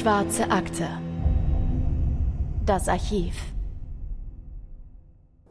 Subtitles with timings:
[0.00, 0.88] Schwarze Akte.
[2.64, 3.34] Das Archiv.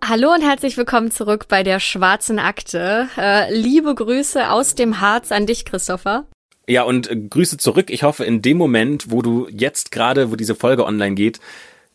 [0.04, 3.10] Hallo und herzlich willkommen zurück bei der Schwarzen Akte.
[3.16, 6.26] Äh, liebe Grüße aus dem Harz an dich, Christopher.
[6.68, 7.92] Ja, und äh, Grüße zurück.
[7.92, 11.40] Ich hoffe, in dem Moment, wo du jetzt gerade, wo diese Folge online geht,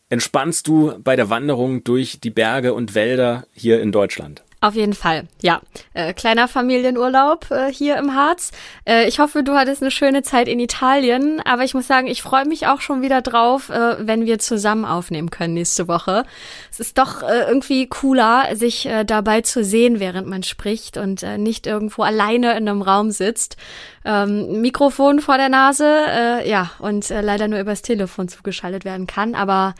[0.07, 4.44] entspannst du bei der Wanderung durch die Berge und Wälder hier in Deutschland.
[4.61, 5.61] Auf jeden Fall, ja.
[5.93, 8.51] Äh, kleiner Familienurlaub äh, hier im Harz.
[8.85, 12.23] Äh, ich hoffe, du hattest eine schöne Zeit in Italien, aber ich muss sagen, ich
[12.23, 16.23] freue mich auch schon wieder drauf, äh, wenn wir zusammen aufnehmen können nächste Woche.
[16.71, 21.21] Es ist doch äh, irgendwie cooler, sich äh, dabei zu sehen, während man spricht und
[21.37, 23.57] nicht irgendwo alleine in einem Raum sitzt.
[24.03, 29.75] Ähm, Mikrofon vor der Nase, ja, und leider nur übers Telefon zugeschaltet werden kann, aber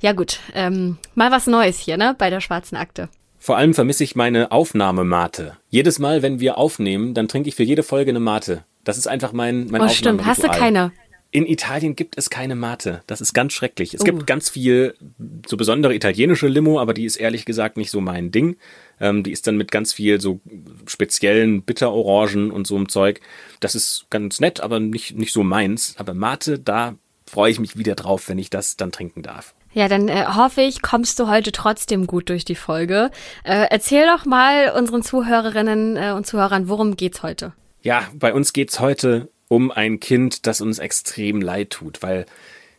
[0.00, 3.08] ja gut, ähm, mal was Neues hier, ne, bei der schwarzen Akte.
[3.42, 5.56] Vor allem vermisse ich meine Aufnahmemate.
[5.68, 8.64] Jedes Mal, wenn wir aufnehmen, dann trinke ich für jede Folge eine Mate.
[8.84, 10.24] Das ist einfach mein, mein Oh, stimmt.
[10.24, 10.92] Hast du keine?
[11.32, 13.02] In Italien gibt es keine Mate.
[13.08, 13.94] Das ist ganz schrecklich.
[13.94, 14.04] Es uh.
[14.04, 14.94] gibt ganz viel
[15.44, 18.58] so besondere italienische Limo, aber die ist ehrlich gesagt nicht so mein Ding.
[19.00, 20.38] Ähm, die ist dann mit ganz viel so
[20.86, 23.20] speziellen Bitterorangen und so einem Zeug.
[23.58, 25.96] Das ist ganz nett, aber nicht, nicht so meins.
[25.98, 26.94] Aber Mate, da
[27.26, 29.52] freue ich mich wieder drauf, wenn ich das dann trinken darf.
[29.74, 33.10] Ja, dann äh, hoffe ich, kommst du heute trotzdem gut durch die Folge.
[33.44, 37.54] Äh, erzähl doch mal unseren Zuhörerinnen äh, und Zuhörern, worum geht's heute?
[37.80, 42.26] Ja, bei uns geht's heute um ein Kind, das uns extrem leid tut, weil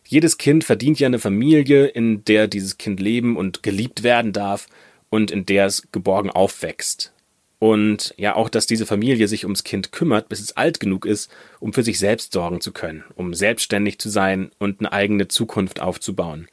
[0.07, 4.67] jedes Kind verdient ja eine Familie, in der dieses Kind leben und geliebt werden darf
[5.09, 7.13] und in der es geborgen aufwächst.
[7.59, 11.31] Und ja, auch, dass diese Familie sich ums Kind kümmert, bis es alt genug ist,
[11.59, 15.79] um für sich selbst sorgen zu können, um selbstständig zu sein und eine eigene Zukunft
[15.79, 16.47] aufzubauen.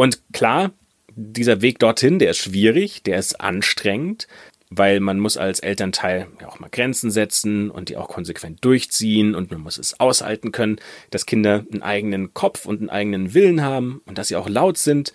[0.00, 0.72] Und klar,
[1.14, 4.28] dieser Weg dorthin, der ist schwierig, der ist anstrengend,
[4.70, 9.34] weil man muss als Elternteil ja auch mal Grenzen setzen und die auch konsequent durchziehen
[9.34, 10.78] und man muss es aushalten können,
[11.10, 14.78] dass Kinder einen eigenen Kopf und einen eigenen Willen haben und dass sie auch laut
[14.78, 15.12] sind.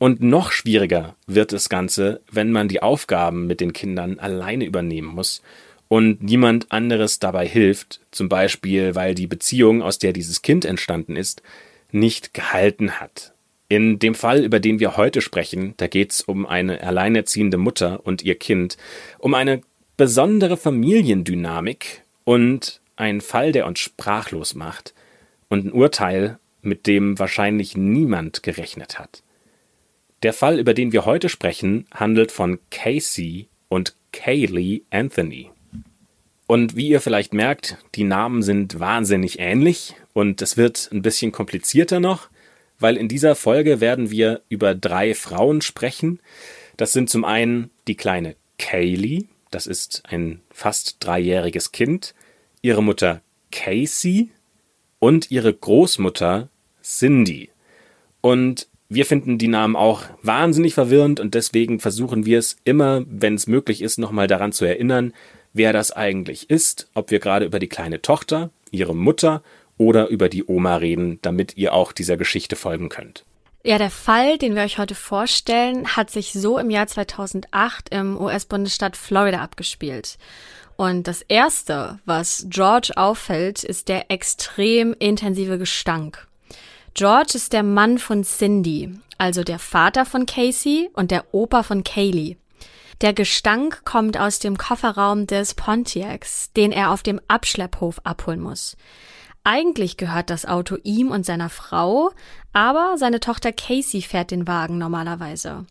[0.00, 5.14] Und noch schwieriger wird das Ganze, wenn man die Aufgaben mit den Kindern alleine übernehmen
[5.14, 5.42] muss
[5.86, 11.14] und niemand anderes dabei hilft, zum Beispiel weil die Beziehung, aus der dieses Kind entstanden
[11.14, 11.40] ist,
[11.92, 13.33] nicht gehalten hat.
[13.68, 18.04] In dem Fall, über den wir heute sprechen, da geht es um eine alleinerziehende Mutter
[18.04, 18.76] und ihr Kind,
[19.18, 19.62] um eine
[19.96, 24.94] besondere Familiendynamik und ein Fall, der uns sprachlos macht
[25.48, 29.22] und ein Urteil, mit dem wahrscheinlich niemand gerechnet hat.
[30.22, 35.50] Der Fall, über den wir heute sprechen, handelt von Casey und Kaylee Anthony.
[36.46, 41.32] Und wie ihr vielleicht merkt, die Namen sind wahnsinnig ähnlich und es wird ein bisschen
[41.32, 42.28] komplizierter noch
[42.78, 46.20] weil in dieser Folge werden wir über drei Frauen sprechen.
[46.76, 52.14] Das sind zum einen die kleine Kaylee, das ist ein fast dreijähriges Kind,
[52.62, 53.20] ihre Mutter
[53.52, 54.30] Casey
[54.98, 56.48] und ihre Großmutter
[56.82, 57.50] Cindy.
[58.20, 63.34] Und wir finden die Namen auch wahnsinnig verwirrend und deswegen versuchen wir es immer, wenn
[63.34, 65.12] es möglich ist, nochmal daran zu erinnern,
[65.52, 69.42] wer das eigentlich ist, ob wir gerade über die kleine Tochter, ihre Mutter
[69.78, 73.24] oder über die Oma reden, damit ihr auch dieser Geschichte folgen könnt.
[73.66, 78.20] Ja, der Fall, den wir euch heute vorstellen, hat sich so im Jahr 2008 im
[78.20, 80.18] US-Bundesstaat Florida abgespielt.
[80.76, 86.26] Und das erste, was George auffällt, ist der extrem intensive Gestank.
[86.92, 91.84] George ist der Mann von Cindy, also der Vater von Casey und der Opa von
[91.84, 92.36] Kaylee.
[93.00, 98.76] Der Gestank kommt aus dem Kofferraum des Pontiacs, den er auf dem Abschlepphof abholen muss.
[99.44, 102.12] Eigentlich gehört das Auto ihm und seiner Frau,
[102.54, 105.66] aber seine Tochter Casey fährt den Wagen normalerweise.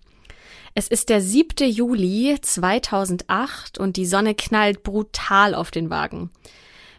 [0.75, 1.69] Es ist der 7.
[1.69, 6.29] Juli 2008 und die Sonne knallt brutal auf den Wagen.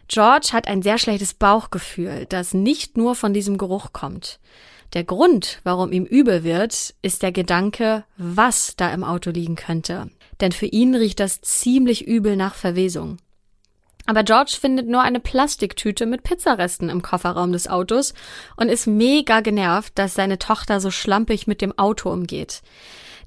[0.09, 4.39] George hat ein sehr schlechtes Bauchgefühl, das nicht nur von diesem Geruch kommt.
[4.93, 10.09] Der Grund, warum ihm übel wird, ist der Gedanke, was da im Auto liegen könnte.
[10.41, 13.17] Denn für ihn riecht das ziemlich übel nach Verwesung.
[14.05, 18.13] Aber George findet nur eine Plastiktüte mit Pizzaresten im Kofferraum des Autos
[18.55, 22.61] und ist mega genervt, dass seine Tochter so schlampig mit dem Auto umgeht.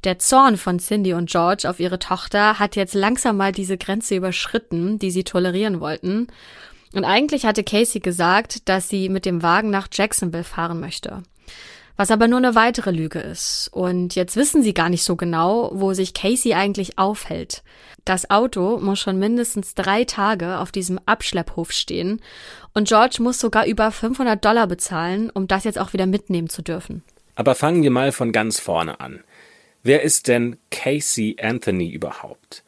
[0.05, 4.15] Der Zorn von Cindy und George auf ihre Tochter hat jetzt langsam mal diese Grenze
[4.15, 6.29] überschritten, die sie tolerieren wollten.
[6.93, 11.23] Und eigentlich hatte Casey gesagt, dass sie mit dem Wagen nach Jacksonville fahren möchte
[11.99, 13.69] was aber nur eine weitere Lüge ist.
[13.73, 17.63] Und jetzt wissen sie gar nicht so genau, wo sich Casey eigentlich aufhält.
[18.05, 22.23] Das Auto muss schon mindestens drei Tage auf diesem Abschlepphof stehen
[22.73, 26.63] und George muss sogar über 500 Dollar bezahlen, um das jetzt auch wieder mitnehmen zu
[26.63, 27.03] dürfen.
[27.35, 29.25] Aber fangen wir mal von ganz vorne an.
[29.83, 32.63] Wer ist denn Casey Anthony überhaupt?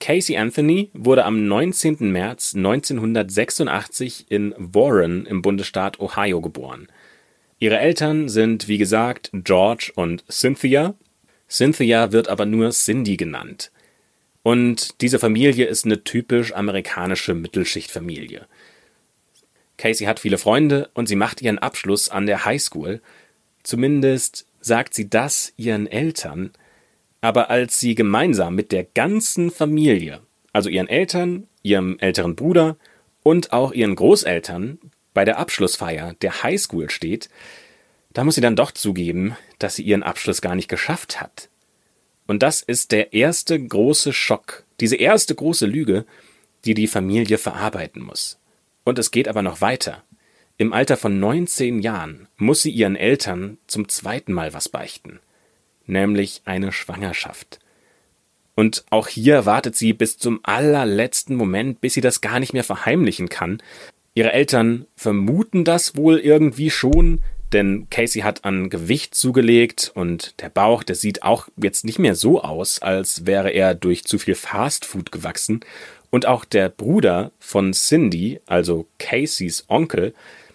[0.00, 2.12] Casey Anthony wurde am 19.
[2.12, 6.88] März 1986 in Warren im Bundesstaat Ohio geboren.
[7.58, 10.94] Ihre Eltern sind, wie gesagt, George und Cynthia.
[11.48, 13.70] Cynthia wird aber nur Cindy genannt.
[14.42, 18.46] Und diese Familie ist eine typisch amerikanische Mittelschichtfamilie.
[19.78, 23.00] Casey hat viele Freunde und sie macht ihren Abschluss an der Highschool.
[23.62, 26.50] Zumindest sagt sie das ihren Eltern.
[27.22, 30.20] Aber als sie gemeinsam mit der ganzen Familie,
[30.52, 32.76] also ihren Eltern, ihrem älteren Bruder
[33.22, 34.78] und auch ihren Großeltern
[35.16, 37.30] bei der Abschlussfeier der Highschool steht,
[38.12, 41.48] da muss sie dann doch zugeben, dass sie ihren Abschluss gar nicht geschafft hat.
[42.26, 46.04] Und das ist der erste große Schock, diese erste große Lüge,
[46.66, 48.38] die die Familie verarbeiten muss.
[48.84, 50.04] Und es geht aber noch weiter.
[50.58, 55.20] Im Alter von 19 Jahren muss sie ihren Eltern zum zweiten Mal was beichten,
[55.86, 57.58] nämlich eine Schwangerschaft.
[58.54, 62.64] Und auch hier wartet sie bis zum allerletzten Moment, bis sie das gar nicht mehr
[62.64, 63.62] verheimlichen kann.
[64.16, 67.20] Ihre Eltern vermuten das wohl irgendwie schon,
[67.52, 72.14] denn Casey hat an Gewicht zugelegt und der Bauch, der sieht auch jetzt nicht mehr
[72.14, 75.60] so aus, als wäre er durch zu viel Fastfood gewachsen.
[76.08, 80.14] Und auch der Bruder von Cindy, also Caseys Onkel,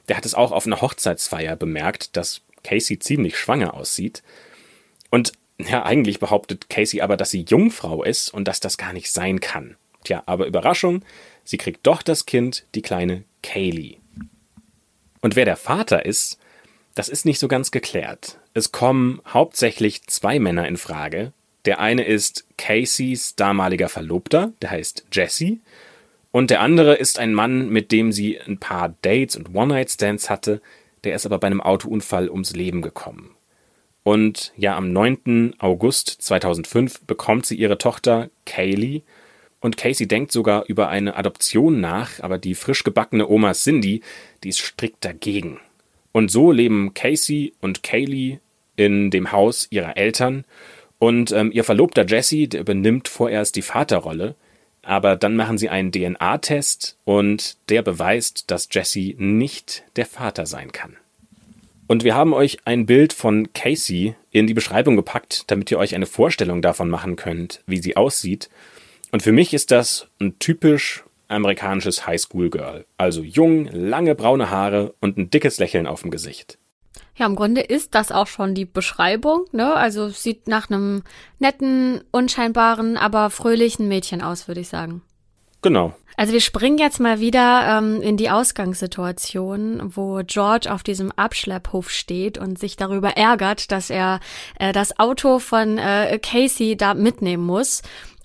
[0.09, 4.23] der hat es auch auf einer Hochzeitsfeier bemerkt, dass Casey ziemlich schwanger aussieht.
[5.11, 9.11] Und ja, eigentlich behauptet Casey aber, dass sie Jungfrau ist und dass das gar nicht
[9.11, 9.75] sein kann.
[10.03, 11.03] Tja, aber Überraschung,
[11.43, 13.97] sie kriegt doch das Kind, die kleine Kaylee.
[15.21, 16.39] Und wer der Vater ist,
[16.95, 18.39] das ist nicht so ganz geklärt.
[18.53, 21.31] Es kommen hauptsächlich zwei Männer in Frage.
[21.65, 25.59] Der eine ist Caseys damaliger Verlobter, der heißt Jesse.
[26.31, 30.61] Und der andere ist ein Mann, mit dem sie ein paar Dates und One-Night-Stands hatte,
[31.03, 33.35] der ist aber bei einem Autounfall ums Leben gekommen.
[34.03, 35.55] Und ja, am 9.
[35.59, 39.03] August 2005 bekommt sie ihre Tochter Kaylee.
[39.61, 44.01] Und Casey denkt sogar über eine Adoption nach, aber die frisch gebackene Oma Cindy,
[44.43, 45.59] die ist strikt dagegen.
[46.11, 48.39] Und so leben Casey und Kaylee
[48.75, 50.43] in dem Haus ihrer Eltern
[51.01, 54.35] und ähm, ihr Verlobter Jesse, der übernimmt vorerst die Vaterrolle,
[54.83, 60.71] aber dann machen sie einen DNA-Test und der beweist, dass Jesse nicht der Vater sein
[60.71, 60.97] kann.
[61.87, 65.95] Und wir haben euch ein Bild von Casey in die Beschreibung gepackt, damit ihr euch
[65.95, 68.49] eine Vorstellung davon machen könnt, wie sie aussieht.
[69.11, 72.85] Und für mich ist das ein typisch amerikanisches Highschool-Girl.
[72.97, 76.57] Also jung, lange braune Haare und ein dickes Lächeln auf dem Gesicht.
[77.15, 79.73] Ja, im Grunde ist das auch schon die Beschreibung, ne?
[79.73, 81.03] Also sieht nach einem
[81.39, 85.01] netten, unscheinbaren, aber fröhlichen Mädchen aus, würde ich sagen.
[85.61, 85.93] Genau.
[86.17, 91.89] Also wir springen jetzt mal wieder ähm, in die Ausgangssituation, wo George auf diesem Abschlepphof
[91.89, 94.19] steht und sich darüber ärgert, dass er
[94.59, 97.81] äh, das Auto von äh, Casey da mitnehmen muss.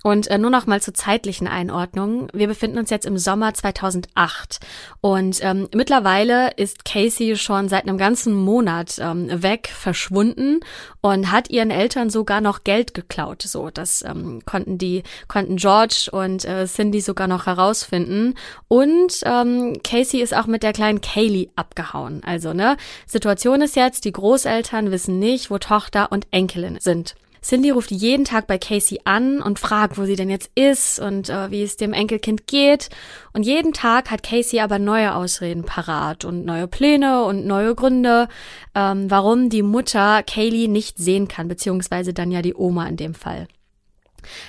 [0.07, 2.29] Und äh, nur noch mal zur zeitlichen Einordnung.
[2.33, 4.61] Wir befinden uns jetzt im Sommer 2008
[5.01, 10.61] und ähm, mittlerweile ist Casey schon seit einem ganzen Monat ähm, weg, verschwunden
[11.01, 13.43] und hat ihren Eltern sogar noch Geld geklaut.
[13.43, 18.35] So, das ähm, konnten die, konnten George und äh, Cindy sogar noch herausfinden.
[18.69, 22.23] Und ähm, Casey ist auch mit der kleinen Kaylee abgehauen.
[22.25, 22.77] Also, ne,
[23.07, 27.17] Situation ist jetzt, die Großeltern wissen nicht, wo Tochter und Enkelin sind.
[27.47, 31.31] Cindy ruft jeden Tag bei Casey an und fragt, wo sie denn jetzt ist und
[31.31, 32.89] äh, wie es dem Enkelkind geht.
[33.35, 38.27] Und jeden Tag hat Casey aber neue Ausreden parat und neue Pläne und neue Gründe,
[38.75, 43.15] ähm, warum die Mutter Kaylee nicht sehen kann, beziehungsweise dann ja die Oma in dem
[43.15, 43.47] Fall.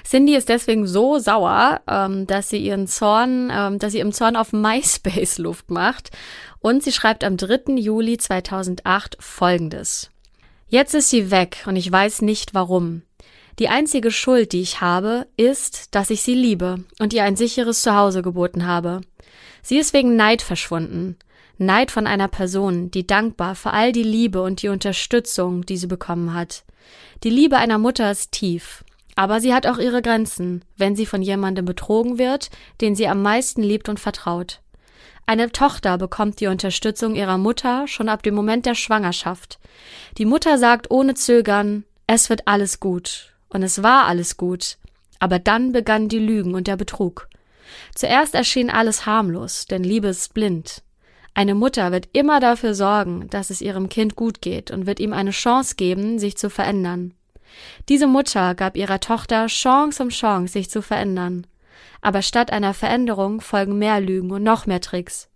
[0.03, 4.35] Cindy ist deswegen so sauer, ähm, dass sie ihren Zorn, ähm, dass sie im Zorn
[4.35, 6.09] auf MySpace Luft macht
[6.61, 7.75] und sie schreibt am 3.
[7.75, 10.09] Juli 2008 folgendes.
[10.69, 13.03] Jetzt ist sie weg und ich weiß nicht warum.
[13.57, 17.81] Die einzige Schuld, die ich habe, ist, dass ich sie liebe und ihr ein sicheres
[17.81, 19.01] Zuhause geboten habe.
[19.61, 21.17] Sie ist wegen Neid verschwunden.
[21.57, 25.87] Neid von einer Person, die dankbar für all die Liebe und die Unterstützung, die sie
[25.87, 26.65] bekommen hat.
[27.23, 28.83] Die Liebe einer Mutter ist tief,
[29.15, 33.23] aber sie hat auch ihre Grenzen, wenn sie von jemandem betrogen wird, den sie am
[33.23, 34.61] meisten liebt und vertraut.
[35.29, 39.59] Eine Tochter bekommt die Unterstützung ihrer Mutter schon ab dem Moment der Schwangerschaft.
[40.17, 43.33] Die Mutter sagt ohne Zögern, es wird alles gut.
[43.49, 44.77] Und es war alles gut.
[45.19, 47.27] Aber dann begannen die Lügen und der Betrug.
[47.93, 50.81] Zuerst erschien alles harmlos, denn Liebe ist blind.
[51.33, 55.11] Eine Mutter wird immer dafür sorgen, dass es ihrem Kind gut geht und wird ihm
[55.11, 57.13] eine Chance geben, sich zu verändern.
[57.89, 61.45] Diese Mutter gab ihrer Tochter Chance um Chance, sich zu verändern
[62.01, 65.29] aber statt einer Veränderung folgen mehr Lügen und noch mehr Tricks.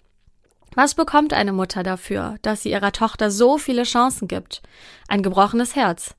[0.73, 4.61] Was bekommt eine Mutter dafür, dass sie ihrer Tochter so viele Chancen gibt?
[5.07, 6.15] Ein gebrochenes Herz.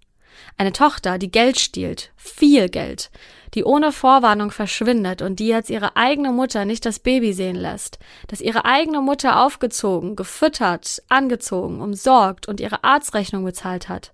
[0.59, 3.11] Eine Tochter, die Geld stiehlt, viel Geld,
[3.55, 7.99] die ohne Vorwarnung verschwindet und die jetzt ihre eigene Mutter nicht das Baby sehen lässt,
[8.29, 14.13] dass ihre eigene Mutter aufgezogen, gefüttert, angezogen, umsorgt und ihre Arztrechnung bezahlt hat.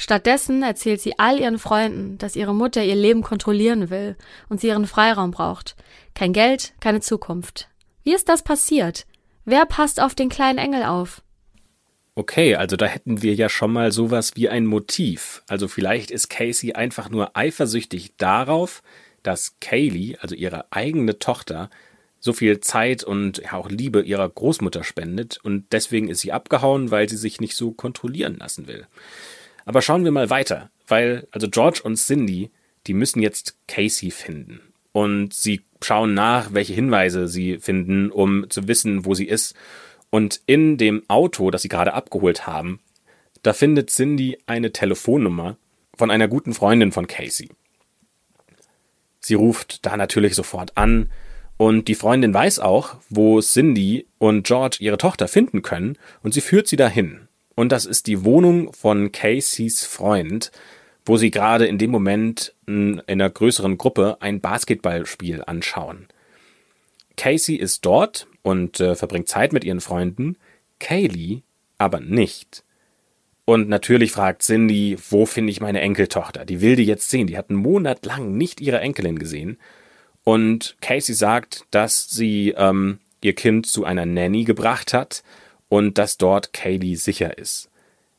[0.00, 4.16] Stattdessen erzählt sie all ihren Freunden, dass ihre Mutter ihr Leben kontrollieren will
[4.48, 5.74] und sie ihren Freiraum braucht.
[6.14, 7.68] Kein Geld, keine Zukunft.
[8.04, 9.06] Wie ist das passiert?
[9.44, 11.22] Wer passt auf den kleinen Engel auf?
[12.14, 15.42] Okay, also da hätten wir ja schon mal sowas wie ein Motiv.
[15.48, 18.82] Also vielleicht ist Casey einfach nur eifersüchtig darauf,
[19.22, 21.70] dass Kaylee, also ihre eigene Tochter,
[22.20, 27.08] so viel Zeit und auch Liebe ihrer Großmutter spendet und deswegen ist sie abgehauen, weil
[27.08, 28.86] sie sich nicht so kontrollieren lassen will.
[29.68, 32.50] Aber schauen wir mal weiter, weil also George und Cindy,
[32.86, 38.66] die müssen jetzt Casey finden und sie schauen nach, welche Hinweise sie finden, um zu
[38.66, 39.54] wissen, wo sie ist
[40.08, 42.80] und in dem Auto, das sie gerade abgeholt haben,
[43.42, 45.58] da findet Cindy eine Telefonnummer
[45.98, 47.50] von einer guten Freundin von Casey.
[49.20, 51.10] Sie ruft da natürlich sofort an
[51.58, 56.40] und die Freundin weiß auch, wo Cindy und George ihre Tochter finden können und sie
[56.40, 57.27] führt sie dahin.
[57.58, 60.52] Und das ist die Wohnung von Caseys Freund,
[61.04, 66.06] wo sie gerade in dem Moment in einer größeren Gruppe ein Basketballspiel anschauen.
[67.16, 70.36] Casey ist dort und äh, verbringt Zeit mit ihren Freunden,
[70.78, 71.42] Kaylee
[71.78, 72.62] aber nicht.
[73.44, 76.44] Und natürlich fragt Cindy, wo finde ich meine Enkeltochter?
[76.44, 77.26] Die will die jetzt sehen.
[77.26, 79.58] Die hat einen Monat lang nicht ihre Enkelin gesehen.
[80.22, 85.24] Und Casey sagt, dass sie ähm, ihr Kind zu einer Nanny gebracht hat
[85.68, 87.70] und dass dort Kaylee sicher ist.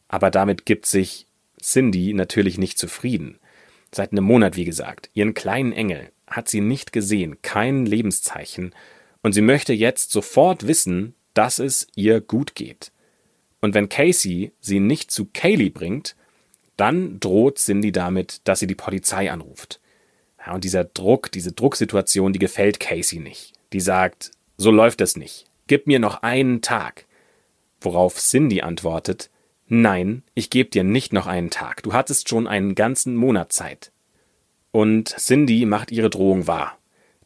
[0.07, 1.27] Aber damit gibt sich
[1.61, 3.39] Cindy natürlich nicht zufrieden.
[3.91, 8.73] Seit einem Monat, wie gesagt, ihren kleinen Engel hat sie nicht gesehen, kein Lebenszeichen,
[9.21, 12.91] und sie möchte jetzt sofort wissen, dass es ihr gut geht.
[13.61, 16.15] Und wenn Casey sie nicht zu Kaylee bringt,
[16.77, 19.81] dann droht Cindy damit, dass sie die Polizei anruft.
[20.45, 23.53] Ja, und dieser Druck, diese Drucksituation, die gefällt Casey nicht.
[23.73, 25.45] Die sagt, so läuft es nicht.
[25.67, 27.05] Gib mir noch einen Tag.
[27.81, 29.29] Worauf Cindy antwortet,
[29.67, 31.83] nein, ich gebe dir nicht noch einen Tag.
[31.83, 33.91] Du hattest schon einen ganzen Monat Zeit.
[34.71, 36.77] Und Cindy macht ihre Drohung wahr.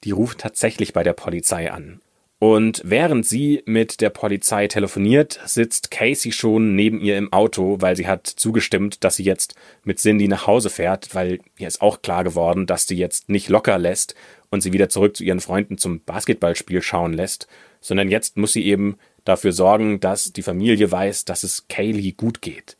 [0.04, 2.02] Die ruft tatsächlich bei der Polizei an.
[2.40, 7.96] Und während sie mit der Polizei telefoniert, sitzt Casey schon neben ihr im Auto, weil
[7.96, 9.56] sie hat zugestimmt, dass sie jetzt
[9.86, 13.48] mit Cindy nach Hause fährt, weil ihr ist auch klar geworden, dass sie jetzt nicht
[13.48, 14.14] locker lässt
[14.50, 17.48] und sie wieder zurück zu ihren Freunden zum Basketballspiel schauen lässt,
[17.80, 22.42] sondern jetzt muss sie eben dafür sorgen, dass die Familie weiß, dass es Kaylee gut
[22.42, 22.78] geht.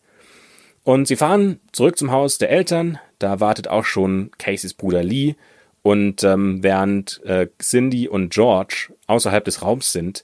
[0.84, 5.36] Und sie fahren zurück zum Haus der Eltern, da wartet auch schon Caseys Bruder Lee,
[5.82, 10.24] und ähm, während äh, Cindy und George außerhalb des Raums sind,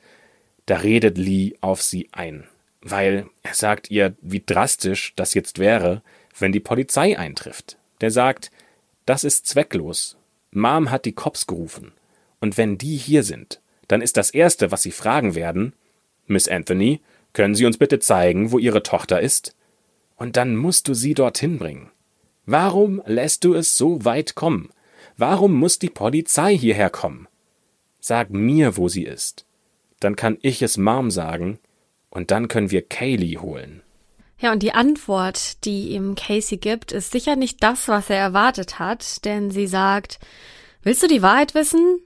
[0.66, 2.46] da redet Lee auf sie ein,
[2.82, 6.02] weil er sagt ihr, wie drastisch das jetzt wäre,
[6.38, 7.78] wenn die Polizei eintrifft.
[8.00, 8.52] Der sagt,
[9.06, 10.16] das ist zwecklos.
[10.52, 11.92] Mom hat die Cops gerufen.
[12.40, 13.60] Und wenn die hier sind,
[13.90, 15.74] dann ist das Erste, was sie fragen werden,
[16.30, 17.02] Miss Anthony,
[17.34, 19.56] können Sie uns bitte zeigen, wo Ihre Tochter ist?
[20.16, 21.92] Und dann musst du sie dorthin bringen.
[22.46, 24.70] Warum lässt du es so weit kommen?
[25.18, 27.28] Warum muss die Polizei hierher kommen?
[28.00, 29.46] Sag mir, wo sie ist.
[30.00, 31.60] Dann kann ich es Mom sagen,
[32.10, 33.84] und dann können wir Kaylee holen.
[34.40, 38.80] Ja, und die Antwort, die ihm Casey gibt, ist sicher nicht das, was er erwartet
[38.80, 40.20] hat, denn sie sagt,
[40.82, 42.02] willst du die Wahrheit wissen?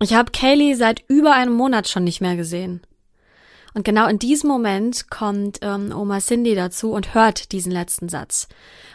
[0.00, 2.82] Ich habe Kaylee seit über einem Monat schon nicht mehr gesehen.
[3.78, 8.48] Und genau in diesem Moment kommt ähm, Oma Cindy dazu und hört diesen letzten Satz.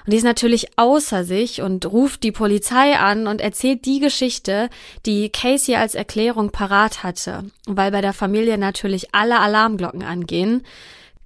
[0.05, 4.69] Und die ist natürlich außer sich und ruft die Polizei an und erzählt die Geschichte,
[5.05, 10.63] die Casey als Erklärung parat hatte, weil bei der Familie natürlich alle Alarmglocken angehen.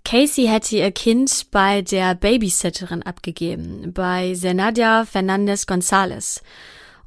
[0.05, 6.43] Casey hätte ihr Kind bei der Babysitterin abgegeben, bei Zenadia Fernandez González.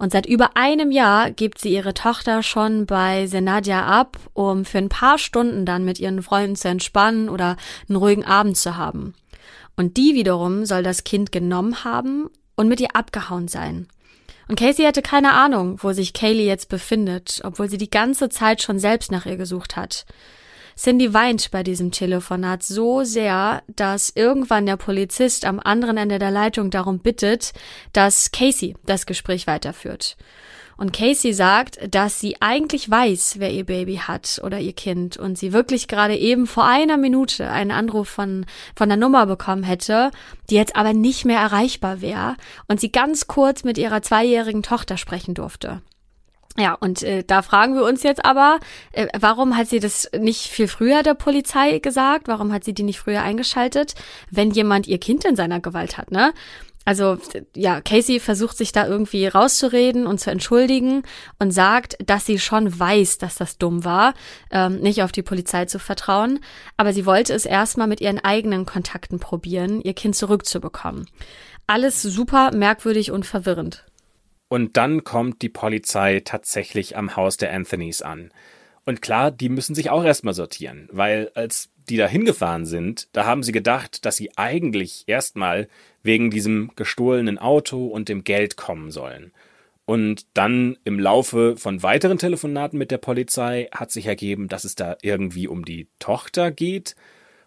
[0.00, 4.78] Und seit über einem Jahr gibt sie ihre Tochter schon bei Senadia ab, um für
[4.78, 9.12] ein paar Stunden dann mit ihren Freunden zu entspannen oder einen ruhigen Abend zu haben.
[9.76, 13.88] Und die wiederum soll das Kind genommen haben und mit ihr abgehauen sein.
[14.48, 18.62] Und Casey hatte keine Ahnung, wo sich Kaylee jetzt befindet, obwohl sie die ganze Zeit
[18.62, 20.06] schon selbst nach ihr gesucht hat.
[20.80, 26.30] Cindy weint bei diesem Telefonat so sehr, dass irgendwann der Polizist am anderen Ende der
[26.30, 27.52] Leitung darum bittet,
[27.92, 30.16] dass Casey das Gespräch weiterführt.
[30.78, 35.36] Und Casey sagt, dass sie eigentlich weiß, wer ihr Baby hat oder ihr Kind und
[35.36, 40.10] sie wirklich gerade eben vor einer Minute einen Anruf von, von der Nummer bekommen hätte,
[40.48, 42.36] die jetzt aber nicht mehr erreichbar wäre
[42.68, 45.82] und sie ganz kurz mit ihrer zweijährigen Tochter sprechen durfte.
[46.58, 48.58] Ja, und äh, da fragen wir uns jetzt aber,
[48.92, 52.26] äh, warum hat sie das nicht viel früher der Polizei gesagt?
[52.28, 53.94] Warum hat sie die nicht früher eingeschaltet,
[54.30, 56.32] wenn jemand ihr Kind in seiner Gewalt hat, ne?
[56.86, 57.18] Also
[57.54, 61.02] ja, Casey versucht sich da irgendwie rauszureden und zu entschuldigen
[61.38, 64.14] und sagt, dass sie schon weiß, dass das dumm war,
[64.50, 66.40] ähm, nicht auf die Polizei zu vertrauen,
[66.78, 71.06] aber sie wollte es erstmal mit ihren eigenen Kontakten probieren, ihr Kind zurückzubekommen.
[71.66, 73.84] Alles super merkwürdig und verwirrend.
[74.50, 78.32] Und dann kommt die Polizei tatsächlich am Haus der Anthonys an.
[78.84, 83.26] Und klar, die müssen sich auch erstmal sortieren, weil als die da hingefahren sind, da
[83.26, 85.68] haben sie gedacht, dass sie eigentlich erstmal
[86.02, 89.30] wegen diesem gestohlenen Auto und dem Geld kommen sollen.
[89.84, 94.74] Und dann im Laufe von weiteren Telefonaten mit der Polizei hat sich ergeben, dass es
[94.74, 96.96] da irgendwie um die Tochter geht.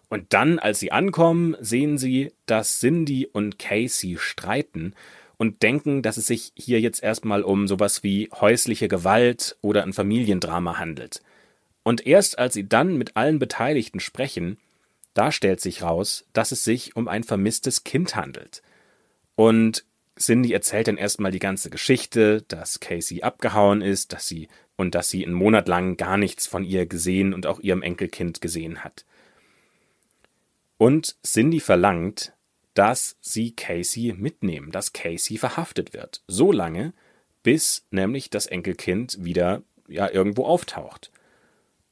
[0.08, 4.94] Und dann, als sie ankommen, sehen sie, dass Cindy und Casey streiten
[5.36, 9.92] und denken, dass es sich hier jetzt erstmal um sowas wie häusliche Gewalt oder ein
[9.92, 11.22] Familiendrama handelt.
[11.82, 14.58] Und erst als sie dann mit allen Beteiligten sprechen,
[15.12, 18.62] da stellt sich raus, dass es sich um ein vermisstes Kind handelt.
[19.36, 19.84] Und
[20.18, 25.08] Cindy erzählt dann erstmal die ganze Geschichte, dass Casey abgehauen ist, dass sie und dass
[25.08, 29.04] sie einen Monat lang gar nichts von ihr gesehen und auch ihrem Enkelkind gesehen hat.
[30.78, 32.32] Und Cindy verlangt,
[32.74, 36.22] dass sie Casey mitnehmen, dass Casey verhaftet wird.
[36.26, 36.92] So lange,
[37.42, 41.10] bis nämlich das Enkelkind wieder ja irgendwo auftaucht.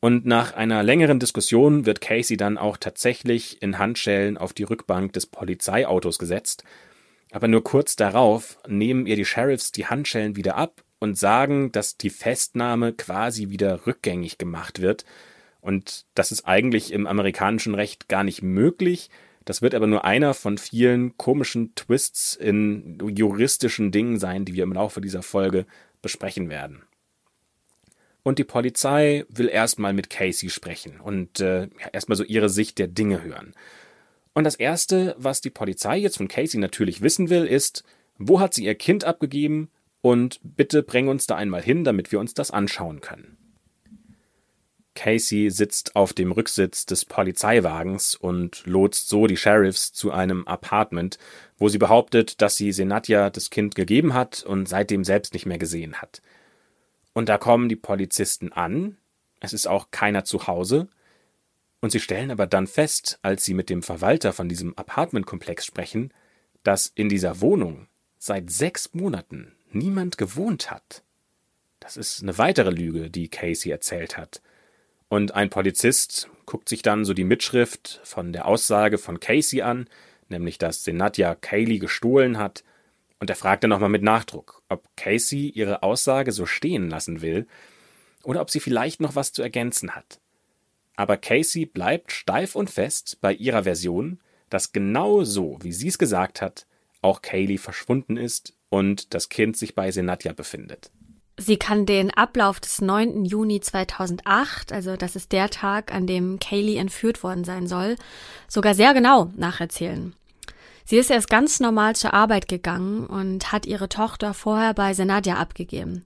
[0.00, 5.12] Und nach einer längeren Diskussion wird Casey dann auch tatsächlich in Handschellen auf die Rückbank
[5.12, 6.64] des Polizeiautos gesetzt.
[7.30, 11.96] Aber nur kurz darauf nehmen ihr die Sheriffs die Handschellen wieder ab und sagen, dass
[11.96, 15.04] die Festnahme quasi wieder rückgängig gemacht wird.
[15.60, 19.08] Und das ist eigentlich im amerikanischen Recht gar nicht möglich,
[19.44, 24.62] das wird aber nur einer von vielen komischen Twists in juristischen Dingen sein, die wir
[24.62, 25.66] im Laufe dieser Folge
[26.00, 26.82] besprechen werden.
[28.22, 32.86] Und die Polizei will erstmal mit Casey sprechen und äh, erstmal so ihre Sicht der
[32.86, 33.54] Dinge hören.
[34.32, 37.84] Und das Erste, was die Polizei jetzt von Casey natürlich wissen will, ist,
[38.18, 39.70] wo hat sie ihr Kind abgegeben
[40.00, 43.36] und bitte bring uns da einmal hin, damit wir uns das anschauen können.
[44.94, 51.18] Casey sitzt auf dem Rücksitz des Polizeiwagens und lotst so die Sheriffs zu einem Apartment,
[51.56, 55.58] wo sie behauptet, dass sie Senatja das Kind gegeben hat und seitdem selbst nicht mehr
[55.58, 56.20] gesehen hat.
[57.14, 58.96] Und da kommen die Polizisten an,
[59.40, 60.88] es ist auch keiner zu Hause,
[61.80, 66.12] und sie stellen aber dann fest, als sie mit dem Verwalter von diesem Apartmentkomplex sprechen,
[66.62, 71.02] dass in dieser Wohnung seit sechs Monaten niemand gewohnt hat.
[71.80, 74.40] Das ist eine weitere Lüge, die Casey erzählt hat.
[75.12, 79.86] Und ein Polizist guckt sich dann so die Mitschrift von der Aussage von Casey an,
[80.30, 82.64] nämlich dass Senatja Kaylee gestohlen hat,
[83.20, 87.46] und er fragt dann nochmal mit Nachdruck, ob Casey ihre Aussage so stehen lassen will
[88.22, 90.18] oder ob sie vielleicht noch was zu ergänzen hat.
[90.96, 95.98] Aber Casey bleibt steif und fest bei ihrer Version, dass genau so, wie sie es
[95.98, 96.66] gesagt hat,
[97.02, 100.90] auch Kaylee verschwunden ist und das Kind sich bei Senatja befindet.
[101.44, 103.24] Sie kann den Ablauf des 9.
[103.24, 107.96] Juni 2008, also das ist der Tag, an dem Kaylee entführt worden sein soll,
[108.46, 110.14] sogar sehr genau nacherzählen.
[110.84, 115.34] Sie ist erst ganz normal zur Arbeit gegangen und hat ihre Tochter vorher bei Senadia
[115.34, 116.04] abgegeben.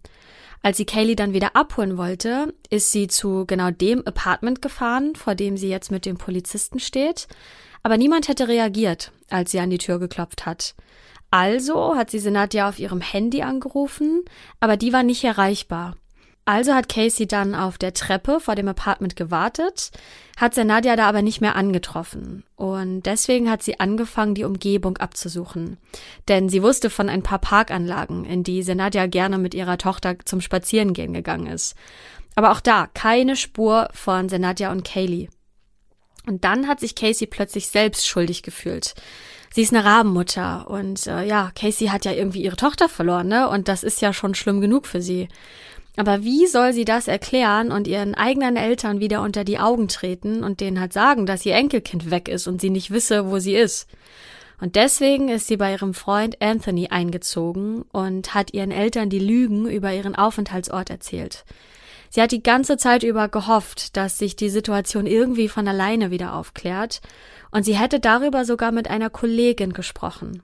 [0.62, 5.35] Als sie Kaylee dann wieder abholen wollte, ist sie zu genau dem Apartment gefahren, vor
[5.35, 7.29] dem sie jetzt mit dem Polizisten steht.
[7.83, 10.75] Aber niemand hätte reagiert, als sie an die Tür geklopft hat.
[11.31, 14.25] Also hat sie Senadia auf ihrem Handy angerufen,
[14.61, 15.97] aber die war nicht erreichbar.
[16.49, 19.91] Also hat Casey dann auf der Treppe vor dem Apartment gewartet,
[20.37, 22.45] hat Senadia da aber nicht mehr angetroffen.
[22.55, 25.77] Und deswegen hat sie angefangen, die Umgebung abzusuchen.
[26.29, 30.41] Denn sie wusste von ein paar Parkanlagen, in die Senadia gerne mit ihrer Tochter zum
[30.41, 31.75] Spazierengehen gegangen ist.
[32.37, 35.29] Aber auch da keine Spur von Senadia und Kaylee.
[36.29, 38.95] Und dann hat sich Casey plötzlich selbst schuldig gefühlt
[39.57, 43.49] sie ist eine Rabenmutter und äh, ja, Casey hat ja irgendwie ihre Tochter verloren, ne?
[43.49, 45.29] Und das ist ja schon schlimm genug für sie.
[45.97, 50.45] Aber wie soll sie das erklären und ihren eigenen Eltern wieder unter die Augen treten
[50.45, 53.55] und denen halt sagen, dass ihr Enkelkind weg ist und sie nicht wisse, wo sie
[53.55, 53.88] ist?
[54.61, 59.66] Und deswegen ist sie bei ihrem Freund Anthony eingezogen und hat ihren Eltern die Lügen
[59.71, 61.47] über ihren Aufenthaltsort erzählt.
[62.11, 66.35] Sie hat die ganze Zeit über gehofft, dass sich die Situation irgendwie von alleine wieder
[66.35, 67.01] aufklärt
[67.57, 70.42] und sie hätte darüber sogar mit einer Kollegin gesprochen.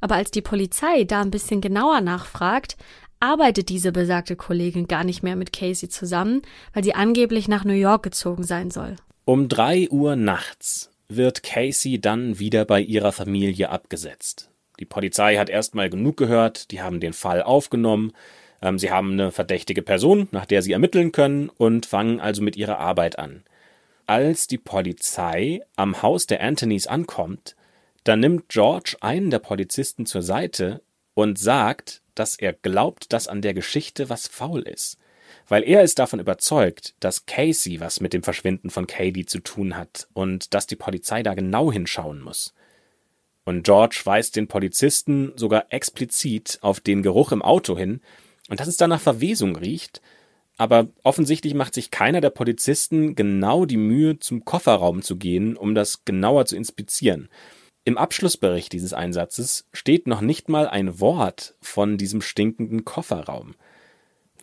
[0.00, 2.76] Aber als die Polizei da ein bisschen genauer nachfragt,
[3.20, 6.42] arbeitet diese besagte Kollegin gar nicht mehr mit Casey zusammen,
[6.72, 8.96] weil sie angeblich nach New York gezogen sein soll.
[9.24, 14.50] Um drei Uhr nachts wird Casey dann wieder bei ihrer Familie abgesetzt.
[14.80, 18.10] Die Polizei hat erstmal genug gehört, die haben den Fall aufgenommen,
[18.62, 22.56] ähm, sie haben eine verdächtige Person, nach der sie ermitteln können und fangen also mit
[22.56, 23.44] ihrer Arbeit an.
[24.08, 27.54] Als die Polizei am Haus der Anthonys ankommt,
[28.04, 30.80] Da nimmt George einen der Polizisten zur Seite
[31.12, 34.96] und sagt, dass er glaubt, dass an der Geschichte was faul ist.
[35.46, 39.76] Weil er ist davon überzeugt, dass Casey was mit dem Verschwinden von Katie zu tun
[39.76, 42.54] hat und dass die Polizei da genau hinschauen muss.
[43.44, 48.00] Und George weist den Polizisten sogar explizit auf den Geruch im Auto hin
[48.48, 50.00] und dass es da nach Verwesung riecht,
[50.58, 55.74] aber offensichtlich macht sich keiner der Polizisten genau die Mühe, zum Kofferraum zu gehen, um
[55.74, 57.28] das genauer zu inspizieren.
[57.84, 63.54] Im Abschlussbericht dieses Einsatzes steht noch nicht mal ein Wort von diesem stinkenden Kofferraum.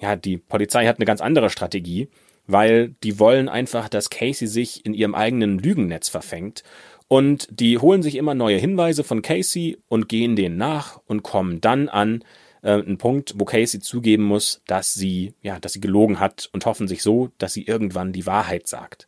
[0.01, 2.09] Ja, die Polizei hat eine ganz andere Strategie,
[2.47, 6.63] weil die wollen einfach, dass Casey sich in ihrem eigenen Lügennetz verfängt
[7.07, 11.61] und die holen sich immer neue Hinweise von Casey und gehen denen nach und kommen
[11.61, 12.23] dann an
[12.65, 16.65] äh, einen Punkt, wo Casey zugeben muss, dass sie, ja, dass sie gelogen hat und
[16.65, 19.07] hoffen sich so, dass sie irgendwann die Wahrheit sagt.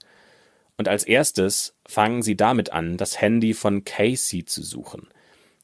[0.78, 5.08] Und als erstes fangen sie damit an, das Handy von Casey zu suchen.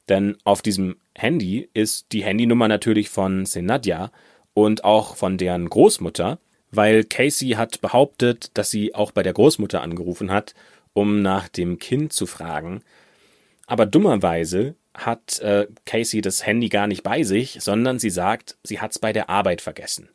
[0.09, 4.11] Denn auf diesem Handy ist die Handynummer natürlich von Senadja
[4.55, 6.39] und auch von deren Großmutter,
[6.71, 10.55] weil Casey hat behauptet, dass sie auch bei der Großmutter angerufen hat,
[10.93, 12.81] um nach dem Kind zu fragen.
[13.67, 18.79] Aber dummerweise hat äh, Casey das Handy gar nicht bei sich, sondern sie sagt, sie
[18.79, 20.09] hat's bei der Arbeit vergessen.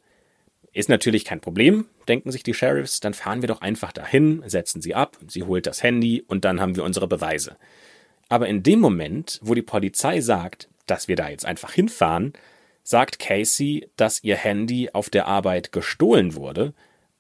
[0.73, 4.83] Ist natürlich kein Problem, denken sich die Sheriffs, dann fahren wir doch einfach dahin, setzen
[4.83, 7.57] sie ab, sie holt das Handy und dann haben wir unsere Beweise.
[8.29, 12.33] Aber in dem Moment, wo die Polizei sagt, dass wir da jetzt einfach hinfahren,
[12.83, 16.75] sagt Casey, dass ihr Handy auf der Arbeit gestohlen wurde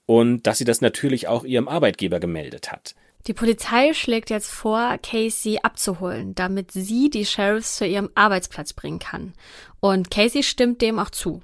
[0.06, 2.94] und dass sie das natürlich auch ihrem Arbeitgeber gemeldet hat.
[3.26, 9.00] Die Polizei schlägt jetzt vor, Casey abzuholen, damit sie die Sheriffs zu ihrem Arbeitsplatz bringen
[9.00, 9.34] kann.
[9.80, 11.42] Und Casey stimmt dem auch zu.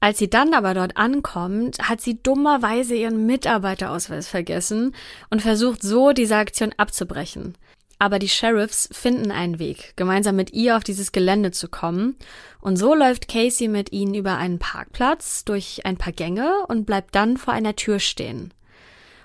[0.00, 4.94] Als sie dann aber dort ankommt, hat sie dummerweise ihren Mitarbeiterausweis vergessen
[5.30, 7.56] und versucht so diese Aktion abzubrechen.
[7.98, 12.16] Aber die Sheriffs finden einen Weg, gemeinsam mit ihr auf dieses Gelände zu kommen.
[12.60, 17.14] Und so läuft Casey mit ihnen über einen Parkplatz, durch ein paar Gänge und bleibt
[17.14, 18.52] dann vor einer Tür stehen.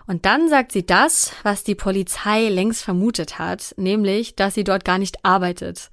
[0.08, 4.86] Und dann sagt sie das, was die Polizei längst vermutet hat, nämlich, dass sie dort
[4.86, 5.92] gar nicht arbeitet.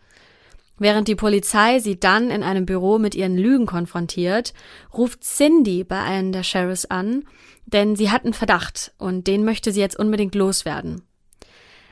[0.79, 4.55] Während die Polizei sie dann in einem Büro mit ihren Lügen konfrontiert,
[4.97, 7.25] ruft Cindy bei einem der Sheriffs an,
[7.67, 11.03] denn sie hat einen Verdacht und den möchte sie jetzt unbedingt loswerden.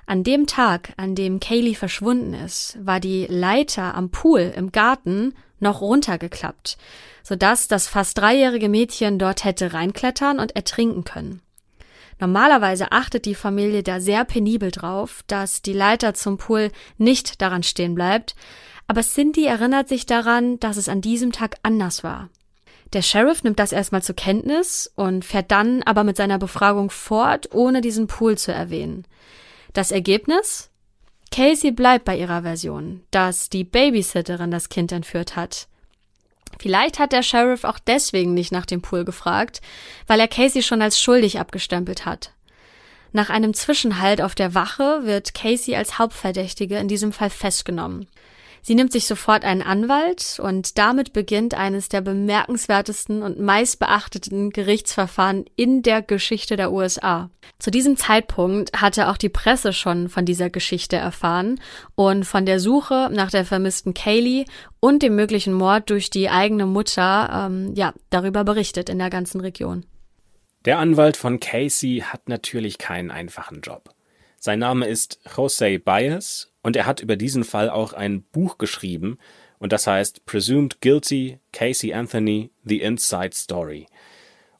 [0.06, 5.34] An dem Tag, an dem Kaylee verschwunden ist, war die Leiter am Pool im Garten
[5.58, 6.78] noch runtergeklappt,
[7.24, 11.42] sodass das fast dreijährige Mädchen dort hätte reinklettern und ertrinken können.
[12.18, 17.62] Normalerweise achtet die Familie da sehr penibel drauf, dass die Leiter zum Pool nicht daran
[17.62, 18.34] stehen bleibt,
[18.88, 22.30] aber Cindy erinnert sich daran, dass es an diesem Tag anders war.
[22.92, 27.52] Der Sheriff nimmt das erstmal zur Kenntnis und fährt dann aber mit seiner Befragung fort,
[27.52, 29.04] ohne diesen Pool zu erwähnen.
[29.72, 30.70] Das Ergebnis?
[31.32, 35.66] Casey bleibt bei ihrer Version, dass die Babysitterin das Kind entführt hat.
[36.60, 39.60] Vielleicht hat der Sheriff auch deswegen nicht nach dem Pool gefragt,
[40.06, 42.32] weil er Casey schon als schuldig abgestempelt hat.
[43.12, 48.06] Nach einem Zwischenhalt auf der Wache wird Casey als Hauptverdächtige in diesem Fall festgenommen.
[48.66, 55.44] Sie nimmt sich sofort einen Anwalt und damit beginnt eines der bemerkenswertesten und meistbeachteten Gerichtsverfahren
[55.54, 57.30] in der Geschichte der USA.
[57.60, 61.60] Zu diesem Zeitpunkt hatte auch die Presse schon von dieser Geschichte erfahren
[61.94, 64.46] und von der Suche nach der vermissten Kaylee
[64.80, 69.40] und dem möglichen Mord durch die eigene Mutter, ähm, ja, darüber berichtet in der ganzen
[69.40, 69.86] Region.
[70.64, 73.94] Der Anwalt von Casey hat natürlich keinen einfachen Job.
[74.40, 79.18] Sein Name ist Jose Baez und er hat über diesen Fall auch ein Buch geschrieben
[79.60, 83.86] und das heißt Presumed Guilty, Casey Anthony, The Inside Story.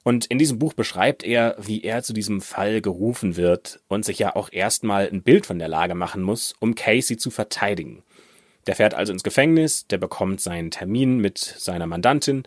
[0.05, 4.21] Und in diesem Buch beschreibt er, wie er zu diesem Fall gerufen wird und sich
[4.21, 8.05] ja auch erstmal ein Bild von der Lage machen muss, um Casey zu verteidigen.
[8.69, 12.45] Der fährt also ins Gefängnis, der bekommt seinen Termin mit seiner Mandantin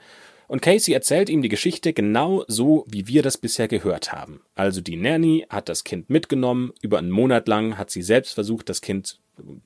[0.49, 4.41] und Casey erzählt ihm die Geschichte genau so, wie wir das bisher gehört haben.
[4.55, 8.67] Also die Nanny hat das Kind mitgenommen, über einen Monat lang hat sie selbst versucht,
[8.67, 9.19] das Kind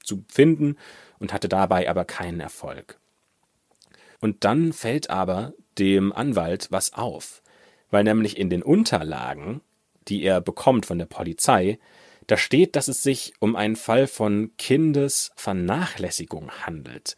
[0.04, 0.78] zu finden
[1.20, 3.00] und hatte dabei aber keinen Erfolg.
[4.20, 7.42] Und dann fällt aber dem Anwalt was auf,
[7.90, 9.62] weil nämlich in den Unterlagen,
[10.08, 11.80] die er bekommt von der Polizei,
[12.28, 17.18] da steht, dass es sich um einen Fall von Kindesvernachlässigung handelt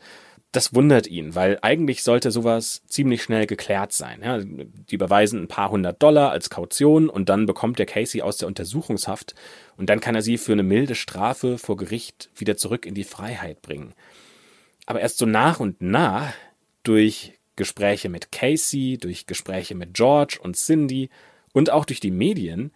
[0.56, 4.22] das wundert ihn, weil eigentlich sollte sowas ziemlich schnell geklärt sein.
[4.24, 8.38] Ja, die überweisen ein paar hundert Dollar als Kaution und dann bekommt der Casey aus
[8.38, 9.36] der Untersuchungshaft
[9.76, 13.04] und dann kann er sie für eine milde Strafe vor Gericht wieder zurück in die
[13.04, 13.94] Freiheit bringen.
[14.86, 16.34] Aber erst so nach und nach,
[16.84, 21.10] durch Gespräche mit Casey, durch Gespräche mit George und Cindy
[21.54, 22.72] und auch durch die Medien,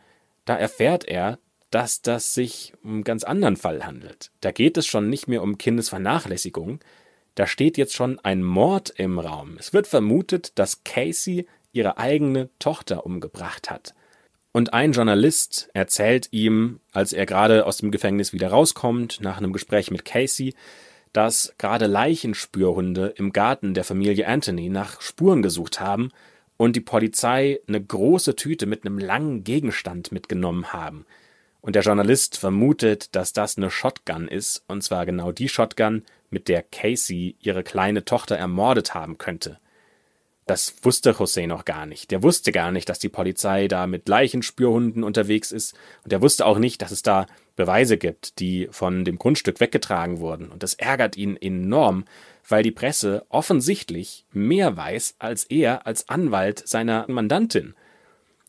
[0.46, 1.40] da erfährt er,
[1.72, 4.32] dass das sich um einen ganz anderen Fall handelt.
[4.42, 6.80] Da geht es schon nicht mehr um Kindesvernachlässigung,
[7.40, 9.56] da steht jetzt schon ein Mord im Raum.
[9.58, 13.96] Es wird vermutet, dass Casey ihre eigene Tochter umgebracht hat.
[14.52, 19.54] Und ein Journalist erzählt ihm, als er gerade aus dem Gefängnis wieder rauskommt, nach einem
[19.54, 20.54] Gespräch mit Casey,
[21.14, 26.12] dass gerade Leichenspürhunde im Garten der Familie Anthony nach Spuren gesucht haben
[26.58, 31.06] und die Polizei eine große Tüte mit einem langen Gegenstand mitgenommen haben.
[31.62, 36.48] Und der Journalist vermutet, dass das eine Shotgun ist, und zwar genau die Shotgun, mit
[36.48, 39.60] der Casey ihre kleine Tochter ermordet haben könnte.
[40.50, 42.10] Das wusste José noch gar nicht.
[42.10, 45.76] Der wusste gar nicht, dass die Polizei da mit Leichenspürhunden unterwegs ist.
[46.04, 50.20] Und er wusste auch nicht, dass es da Beweise gibt, die von dem Grundstück weggetragen
[50.20, 50.50] wurden.
[50.50, 52.06] Und das ärgert ihn enorm,
[52.48, 57.76] weil die Presse offensichtlich mehr weiß als er als Anwalt seiner Mandantin.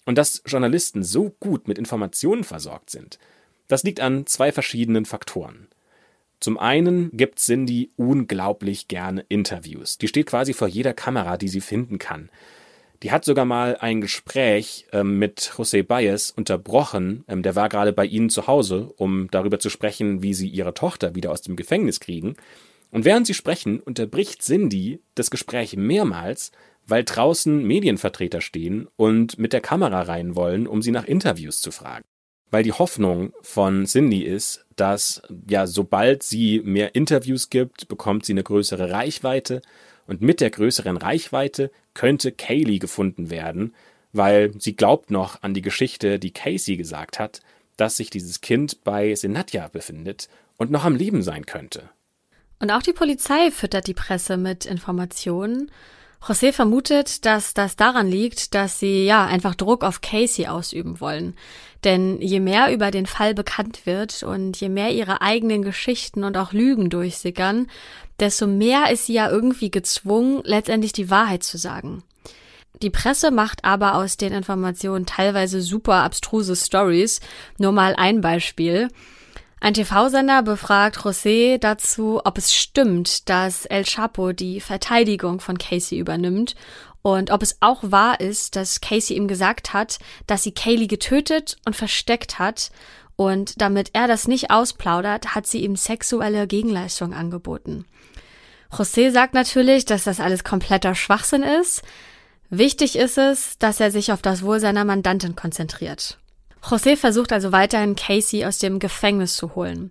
[0.07, 3.19] Und dass Journalisten so gut mit Informationen versorgt sind,
[3.69, 5.69] das liegt an zwei verschiedenen Faktoren.
[6.41, 9.99] Zum einen gibt Cindy unglaublich gerne Interviews.
[9.99, 12.31] Die steht quasi vor jeder Kamera, die sie finden kann.
[13.03, 17.25] Die hat sogar mal ein Gespräch ähm, mit José Baez unterbrochen.
[17.29, 20.75] Ähm, der war gerade bei ihnen zu Hause, um darüber zu sprechen, wie sie ihre
[20.75, 22.37] Tochter wieder aus dem Gefängnis kriegen.
[22.91, 26.53] Und während sie sprechen, unterbricht Cindy das Gespräch mehrmals,
[26.87, 31.71] weil draußen Medienvertreter stehen und mit der Kamera rein wollen, um sie nach Interviews zu
[31.71, 32.05] fragen
[32.51, 38.33] weil die Hoffnung von Cindy ist, dass ja, sobald sie mehr Interviews gibt, bekommt sie
[38.33, 39.63] eine größere Reichweite
[40.07, 43.75] und mit der größeren Reichweite könnte Kaylee gefunden werden,
[44.13, 47.41] weil sie glaubt noch an die Geschichte, die Casey gesagt hat,
[47.77, 51.89] dass sich dieses Kind bei Senatja befindet und noch am Leben sein könnte.
[52.59, 55.71] Und auch die Polizei füttert die Presse mit Informationen
[56.23, 61.35] José vermutet, dass das daran liegt, dass sie ja einfach Druck auf Casey ausüben wollen.
[61.85, 66.37] Denn je mehr über den Fall bekannt wird und je mehr ihre eigenen Geschichten und
[66.37, 67.69] auch Lügen durchsickern,
[68.19, 72.03] desto mehr ist sie ja irgendwie gezwungen, letztendlich die Wahrheit zu sagen.
[72.83, 77.21] Die Presse macht aber aus den Informationen teilweise super abstruse Stories.
[77.59, 78.89] Nur mal ein Beispiel.
[79.63, 85.99] Ein TV-Sender befragt José dazu, ob es stimmt, dass El Chapo die Verteidigung von Casey
[85.99, 86.55] übernimmt
[87.03, 91.57] und ob es auch wahr ist, dass Casey ihm gesagt hat, dass sie Kaylee getötet
[91.65, 92.71] und versteckt hat
[93.17, 97.85] und damit er das nicht ausplaudert, hat sie ihm sexuelle Gegenleistung angeboten.
[98.73, 101.83] José sagt natürlich, dass das alles kompletter Schwachsinn ist.
[102.51, 106.19] Wichtig ist es, dass er sich auf das Wohl seiner Mandantin konzentriert.
[106.63, 109.91] José versucht also weiterhin Casey aus dem Gefängnis zu holen.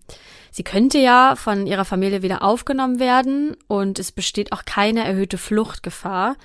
[0.51, 5.37] Sie könnte ja von ihrer Familie wieder aufgenommen werden und es besteht auch keine erhöhte
[5.37, 6.35] Fluchtgefahr.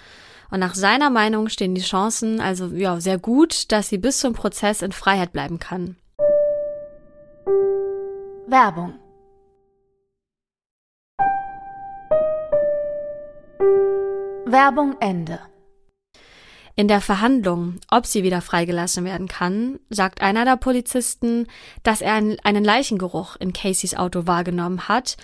[0.54, 4.34] Und nach seiner Meinung stehen die Chancen also ja sehr gut, dass sie bis zum
[4.34, 5.96] Prozess in Freiheit bleiben kann.
[8.46, 8.94] Werbung
[14.46, 15.40] Werbung Ende
[16.76, 21.46] in der Verhandlung, ob sie wieder freigelassen werden kann, sagt einer der Polizisten,
[21.84, 25.16] dass er einen Leichengeruch in Caseys Auto wahrgenommen hat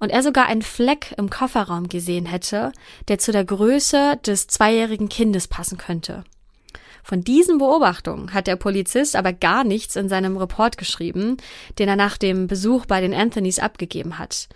[0.00, 2.72] und er sogar einen Fleck im Kofferraum gesehen hätte,
[3.08, 6.24] der zu der Größe des zweijährigen Kindes passen könnte.
[7.02, 11.38] Von diesen Beobachtungen hat der Polizist aber gar nichts in seinem Report geschrieben,
[11.78, 14.48] den er nach dem Besuch bei den Anthonys abgegeben hat.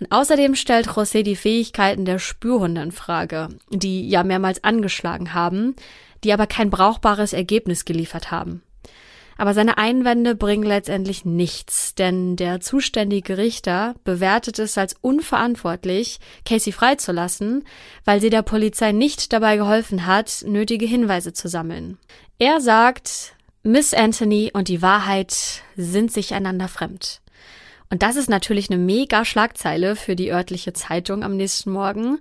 [0.00, 5.74] Und außerdem stellt José die Fähigkeiten der Spürhunde in Frage, die ja mehrmals angeschlagen haben,
[6.24, 8.62] die aber kein brauchbares Ergebnis geliefert haben.
[9.40, 16.72] Aber seine Einwände bringen letztendlich nichts, denn der zuständige Richter bewertet es als unverantwortlich, Casey
[16.72, 17.64] freizulassen,
[18.04, 21.98] weil sie der Polizei nicht dabei geholfen hat, nötige Hinweise zu sammeln.
[22.40, 27.20] Er sagt, Miss Anthony und die Wahrheit sind sich einander fremd.
[27.90, 32.18] Und das ist natürlich eine mega Schlagzeile für die örtliche Zeitung am nächsten Morgen.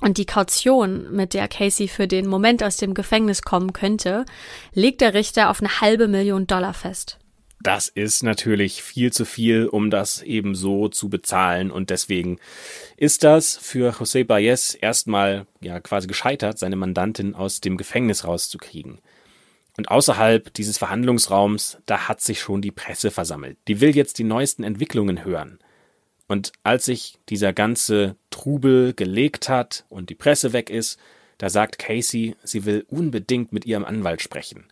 [0.00, 4.26] Und die Kaution, mit der Casey für den Moment aus dem Gefängnis kommen könnte,
[4.74, 7.18] legt der Richter auf eine halbe Million Dollar fest.
[7.62, 11.70] Das ist natürlich viel zu viel, um das eben so zu bezahlen.
[11.70, 12.38] Und deswegen
[12.98, 18.98] ist das für José Baez erstmal ja quasi gescheitert, seine Mandantin aus dem Gefängnis rauszukriegen.
[19.76, 23.58] Und außerhalb dieses Verhandlungsraums, da hat sich schon die Presse versammelt.
[23.66, 25.58] Die will jetzt die neuesten Entwicklungen hören.
[26.26, 30.98] Und als sich dieser ganze Trubel gelegt hat und die Presse weg ist,
[31.38, 34.66] da sagt Casey, sie will unbedingt mit ihrem Anwalt sprechen,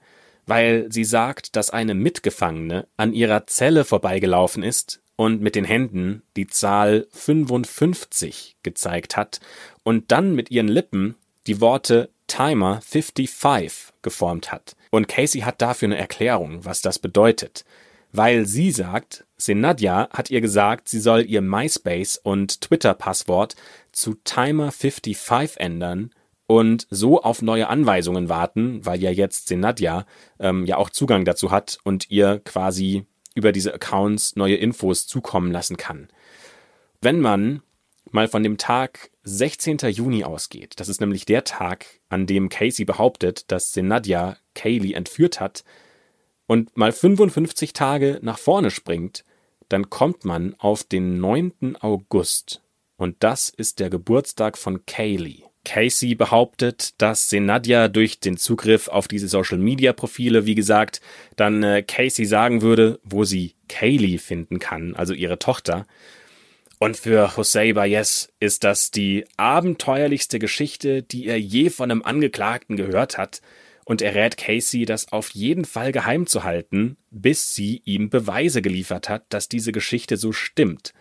[0.47, 6.23] weil sie sagt, dass eine Mitgefangene an ihrer Zelle vorbeigelaufen ist und mit den Händen
[6.37, 9.41] die Zahl 55 gezeigt hat
[9.83, 14.77] und dann mit ihren Lippen die Worte Timer 55 geformt hat.
[14.93, 17.65] Und Casey hat dafür eine Erklärung, was das bedeutet.
[18.13, 23.57] weil sie sagt, Senadja hat ihr gesagt, sie soll ihr MySpace und Twitter-Passwort
[23.91, 26.11] zu Timer55 ändern
[26.47, 30.05] und so auf neue Anweisungen warten, weil ja jetzt Senadja
[30.39, 35.51] ähm, ja auch Zugang dazu hat und ihr quasi über diese Accounts neue Infos zukommen
[35.51, 36.09] lassen kann.
[37.01, 37.63] Wenn man
[38.13, 39.79] mal von dem Tag 16.
[39.91, 45.41] Juni ausgeht, das ist nämlich der Tag, an dem Casey behauptet, dass Senadja Kaylee entführt
[45.41, 45.65] hat,
[46.47, 49.25] und mal 55 Tage nach vorne springt,
[49.69, 51.77] dann kommt man auf den 9.
[51.81, 52.61] August.
[52.97, 55.45] Und das ist der Geburtstag von Kaylee.
[55.65, 61.01] Casey behauptet, dass Senadja durch den Zugriff auf diese Social Media Profile, wie gesagt,
[61.37, 65.87] dann äh, Casey sagen würde, wo sie Kaylee finden kann, also ihre Tochter.
[66.83, 72.77] Und für José Baez ist das die abenteuerlichste Geschichte, die er je von einem Angeklagten
[72.77, 73.41] gehört hat
[73.85, 78.63] und er rät Casey, das auf jeden Fall geheim zu halten, bis sie ihm Beweise
[78.63, 80.93] geliefert hat, dass diese Geschichte so stimmt.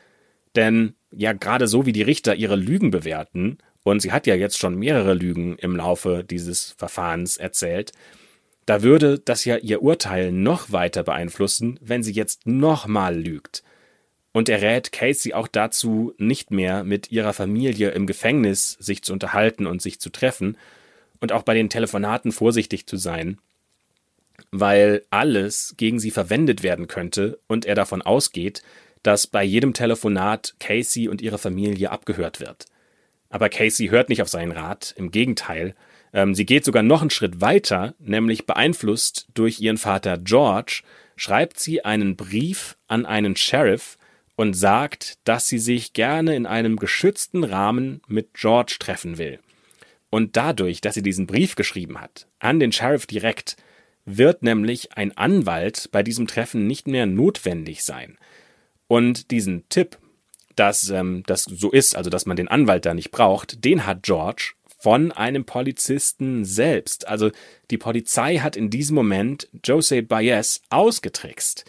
[0.56, 4.60] Denn ja, gerade so wie die Richter ihre Lügen bewerten, und sie hat ja jetzt
[4.60, 7.92] schon mehrere Lügen im Laufe dieses Verfahrens erzählt,
[8.68, 13.64] da würde das ja ihr Urteil noch weiter beeinflussen, wenn sie jetzt nochmal lügt.
[14.34, 19.12] Und er rät Casey auch dazu, nicht mehr mit ihrer Familie im Gefängnis sich zu
[19.14, 20.58] unterhalten und sich zu treffen,
[21.22, 23.38] und auch bei den Telefonaten vorsichtig zu sein,
[24.52, 28.64] weil alles gegen sie verwendet werden könnte und er davon ausgeht,
[29.04, 32.66] dass bei jedem Telefonat Casey und ihre Familie abgehört wird.
[33.30, 35.76] Aber Casey hört nicht auf seinen Rat, im Gegenteil,
[36.14, 40.82] ähm, sie geht sogar noch einen Schritt weiter, nämlich beeinflusst durch ihren Vater George,
[41.16, 43.98] schreibt sie einen Brief an einen Sheriff
[44.42, 49.38] und sagt, dass sie sich gerne in einem geschützten Rahmen mit George treffen will.
[50.10, 53.56] Und dadurch, dass sie diesen Brief geschrieben hat, an den Sheriff direkt,
[54.04, 58.18] wird nämlich ein Anwalt bei diesem Treffen nicht mehr notwendig sein.
[58.88, 60.00] Und diesen Tipp,
[60.56, 64.02] dass ähm, das so ist, also dass man den Anwalt da nicht braucht, den hat
[64.02, 67.08] George von einem Polizisten selbst.
[67.08, 67.30] Also
[67.70, 71.64] die Polizei hat in diesem Moment Jose Baez ausgetrickst.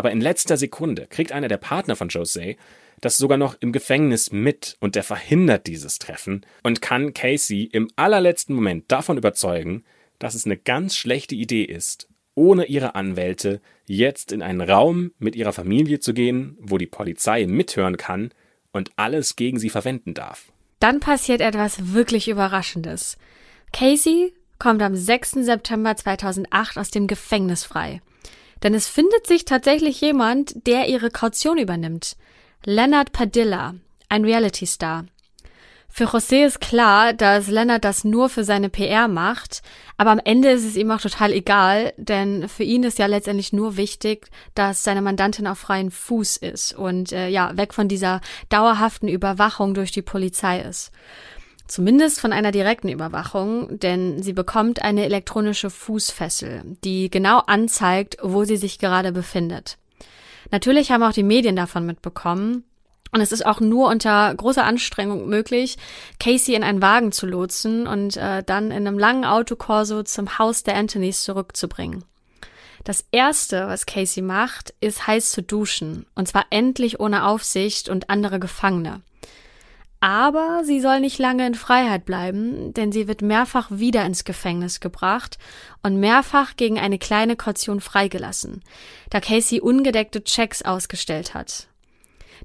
[0.00, 2.56] Aber in letzter Sekunde kriegt einer der Partner von Jose
[3.02, 7.90] das sogar noch im Gefängnis mit und der verhindert dieses Treffen und kann Casey im
[7.96, 9.84] allerletzten Moment davon überzeugen,
[10.18, 15.36] dass es eine ganz schlechte Idee ist, ohne ihre Anwälte jetzt in einen Raum mit
[15.36, 18.30] ihrer Familie zu gehen, wo die Polizei mithören kann
[18.72, 20.50] und alles gegen sie verwenden darf.
[20.78, 23.18] Dann passiert etwas wirklich Überraschendes.
[23.74, 25.32] Casey kommt am 6.
[25.44, 28.00] September 2008 aus dem Gefängnis frei.
[28.62, 32.16] Denn es findet sich tatsächlich jemand, der ihre Kaution übernimmt.
[32.64, 33.74] Leonard Padilla,
[34.08, 35.06] ein Reality-Star.
[35.92, 39.60] Für José ist klar, dass Leonard das nur für seine PR macht,
[39.96, 43.52] aber am Ende ist es ihm auch total egal, denn für ihn ist ja letztendlich
[43.52, 48.20] nur wichtig, dass seine Mandantin auf freien Fuß ist und äh, ja, weg von dieser
[48.50, 50.92] dauerhaften Überwachung durch die Polizei ist.
[51.70, 58.42] Zumindest von einer direkten Überwachung, denn sie bekommt eine elektronische Fußfessel, die genau anzeigt, wo
[58.42, 59.78] sie sich gerade befindet.
[60.50, 62.64] Natürlich haben auch die Medien davon mitbekommen.
[63.12, 65.78] Und es ist auch nur unter großer Anstrengung möglich,
[66.18, 70.64] Casey in einen Wagen zu lotsen und äh, dann in einem langen Autokorso zum Haus
[70.64, 72.02] der Anthonys zurückzubringen.
[72.82, 76.06] Das erste, was Casey macht, ist heiß zu duschen.
[76.16, 79.02] Und zwar endlich ohne Aufsicht und andere Gefangene.
[80.00, 84.80] Aber sie soll nicht lange in Freiheit bleiben, denn sie wird mehrfach wieder ins Gefängnis
[84.80, 85.38] gebracht
[85.82, 88.62] und mehrfach gegen eine kleine Kaution freigelassen,
[89.10, 91.68] da Casey ungedeckte Checks ausgestellt hat.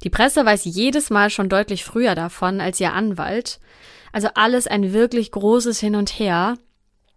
[0.04, 3.62] Die Presse weiß jedes Mal schon deutlich früher davon als ihr Anwalt,
[4.12, 6.58] also alles ein wirklich großes Hin und Her,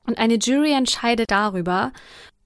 [0.07, 1.93] und eine Jury entscheidet darüber,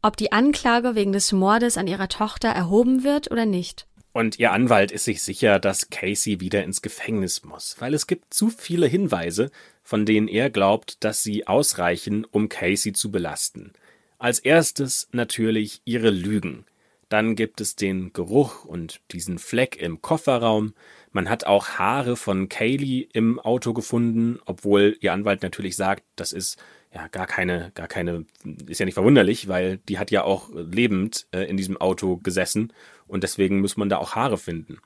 [0.00, 3.86] ob die Anklage wegen des Mordes an ihrer Tochter erhoben wird oder nicht.
[4.12, 8.34] Und ihr Anwalt ist sich sicher, dass Casey wieder ins Gefängnis muss, weil es gibt
[8.34, 9.50] zu viele Hinweise,
[9.82, 13.72] von denen er glaubt, dass sie ausreichen, um Casey zu belasten.
[14.18, 16.66] Als erstes natürlich ihre Lügen.
[17.08, 20.74] Dann gibt es den Geruch und diesen Fleck im Kofferraum.
[21.10, 26.32] Man hat auch Haare von Kaylee im Auto gefunden, obwohl ihr Anwalt natürlich sagt, das
[26.32, 26.58] ist
[26.94, 28.26] ja gar keine, gar keine,
[28.66, 32.72] ist ja nicht verwunderlich, weil die hat ja auch lebend äh, in diesem Auto gesessen
[33.06, 34.78] und deswegen muss man da auch Haare finden.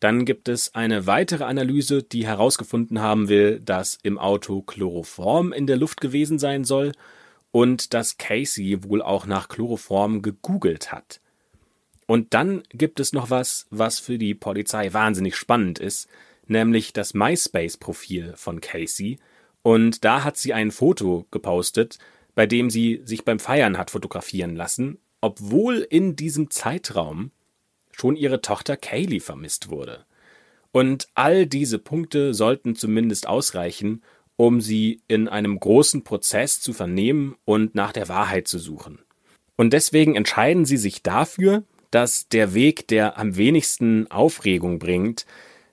[0.00, 5.68] Dann gibt es eine weitere Analyse, die herausgefunden haben will, dass im Auto Chloroform in
[5.68, 6.90] der Luft gewesen sein soll
[7.52, 11.20] und dass Casey wohl auch nach Chloroform gegoogelt hat.
[12.06, 16.08] Und dann gibt es noch was, was für die Polizei wahnsinnig spannend ist,
[16.48, 19.18] nämlich das MySpace-Profil von Casey,
[19.62, 21.98] und da hat sie ein Foto gepostet,
[22.34, 24.98] bei dem sie sich beim Feiern hat fotografieren lassen.
[25.24, 27.30] obwohl in diesem Zeitraum
[27.92, 30.04] schon ihre Tochter Kaylee vermisst wurde.
[30.72, 34.02] Und all diese Punkte sollten zumindest ausreichen,
[34.36, 38.98] um sie in einem großen Prozess zu vernehmen und nach der Wahrheit zu suchen.
[39.56, 45.26] Und deswegen entscheiden sie sich dafür, dass der Weg, der am wenigsten Aufregung bringt,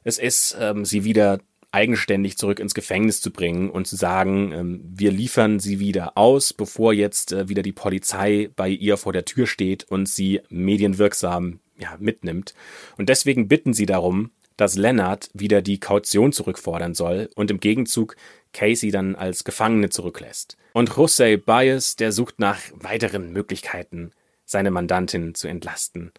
[0.04, 1.40] es ist, ähm, sie wieder
[1.72, 6.54] eigenständig zurück ins Gefängnis zu bringen und zu sagen, ähm, wir liefern sie wieder aus,
[6.54, 11.60] bevor jetzt äh, wieder die Polizei bei ihr vor der Tür steht und sie medienwirksam
[11.78, 12.54] ja, mitnimmt.
[12.98, 18.16] Und deswegen bitten sie darum, dass Leonard wieder die Kaution zurückfordern soll und im Gegenzug
[18.52, 20.58] Casey dann als Gefangene zurücklässt.
[20.74, 24.12] Und Jose Baez, der sucht nach weiteren Möglichkeiten,
[24.46, 26.12] seine Mandantin zu entlasten.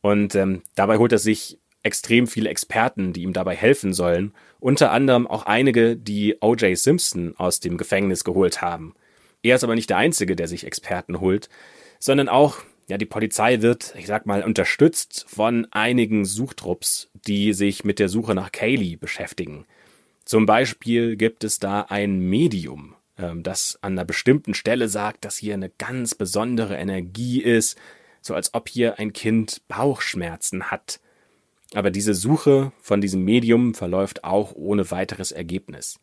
[0.00, 4.90] Und ähm, dabei holt er sich extrem viele Experten, die ihm dabei helfen sollen, unter
[4.90, 6.76] anderem auch einige, die O.J.
[6.76, 8.94] Simpson aus dem Gefängnis geholt haben.
[9.42, 11.48] Er ist aber nicht der Einzige, der sich Experten holt,
[11.98, 12.58] sondern auch
[12.88, 18.08] ja, die Polizei wird, ich sag mal, unterstützt von einigen Suchtrupps, die sich mit der
[18.08, 19.66] Suche nach Kaylee beschäftigen.
[20.24, 25.36] Zum Beispiel gibt es da ein Medium, ähm, das an einer bestimmten Stelle sagt, dass
[25.36, 27.76] hier eine ganz besondere Energie ist,
[28.20, 31.00] so als ob hier ein Kind Bauchschmerzen hat.
[31.74, 35.98] Aber diese Suche von diesem Medium verläuft auch ohne weiteres Ergebnis.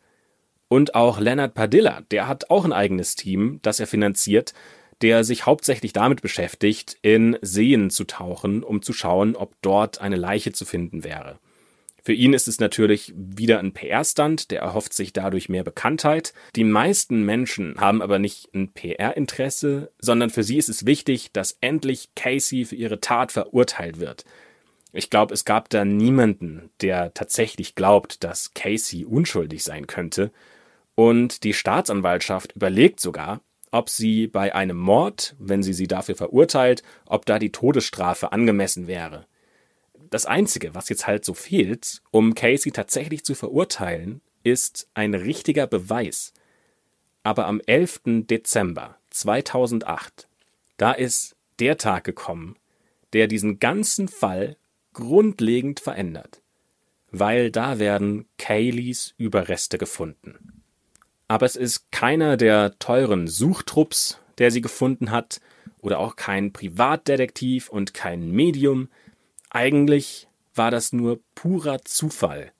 [0.68, 4.54] Und auch Leonard Padilla, der hat auch ein eigenes Team, das er finanziert,
[5.02, 10.16] der sich hauptsächlich damit beschäftigt, in Seen zu tauchen, um zu schauen, ob dort eine
[10.16, 11.38] Leiche zu finden wäre.
[12.02, 16.34] Für ihn ist es natürlich wieder ein PR-Stand, der erhofft sich dadurch mehr Bekanntheit.
[16.54, 21.56] Die meisten Menschen haben aber nicht ein PR-Interesse, sondern für sie ist es wichtig, dass
[21.62, 24.26] endlich Casey für ihre Tat verurteilt wird.
[24.96, 30.30] Ich glaube, es gab da niemanden, der tatsächlich glaubt, dass Casey unschuldig sein könnte.
[30.94, 33.40] Und die Staatsanwaltschaft überlegt sogar,
[33.72, 38.86] ob sie bei einem Mord, wenn sie sie dafür verurteilt, ob da die Todesstrafe angemessen
[38.86, 39.26] wäre.
[40.10, 45.66] Das Einzige, was jetzt halt so fehlt, um Casey tatsächlich zu verurteilen, ist ein richtiger
[45.66, 46.32] Beweis.
[47.24, 48.02] Aber am 11.
[48.30, 50.28] Dezember 2008,
[50.76, 52.54] da ist der Tag gekommen,
[53.12, 54.56] der diesen ganzen Fall
[54.94, 56.40] grundlegend verändert.
[57.10, 60.54] Weil da werden Kayleys Überreste gefunden
[61.28, 65.40] aber es ist keiner der teuren Suchtrupps, der sie gefunden hat,
[65.80, 68.88] oder auch kein Privatdetektiv und kein Medium.
[69.50, 72.52] Eigentlich war das nur purer Zufall.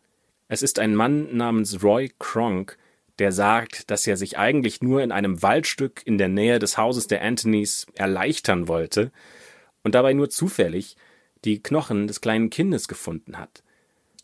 [0.49, 2.77] Es ist ein Mann namens Roy Kronk,
[3.19, 7.07] der sagt, dass er sich eigentlich nur in einem Waldstück in der Nähe des Hauses
[7.07, 9.11] der Anthonys erleichtern wollte
[9.85, 10.97] und dabei nur zufällig
[11.45, 13.63] die Knochen des kleinen Kindes gefunden hat.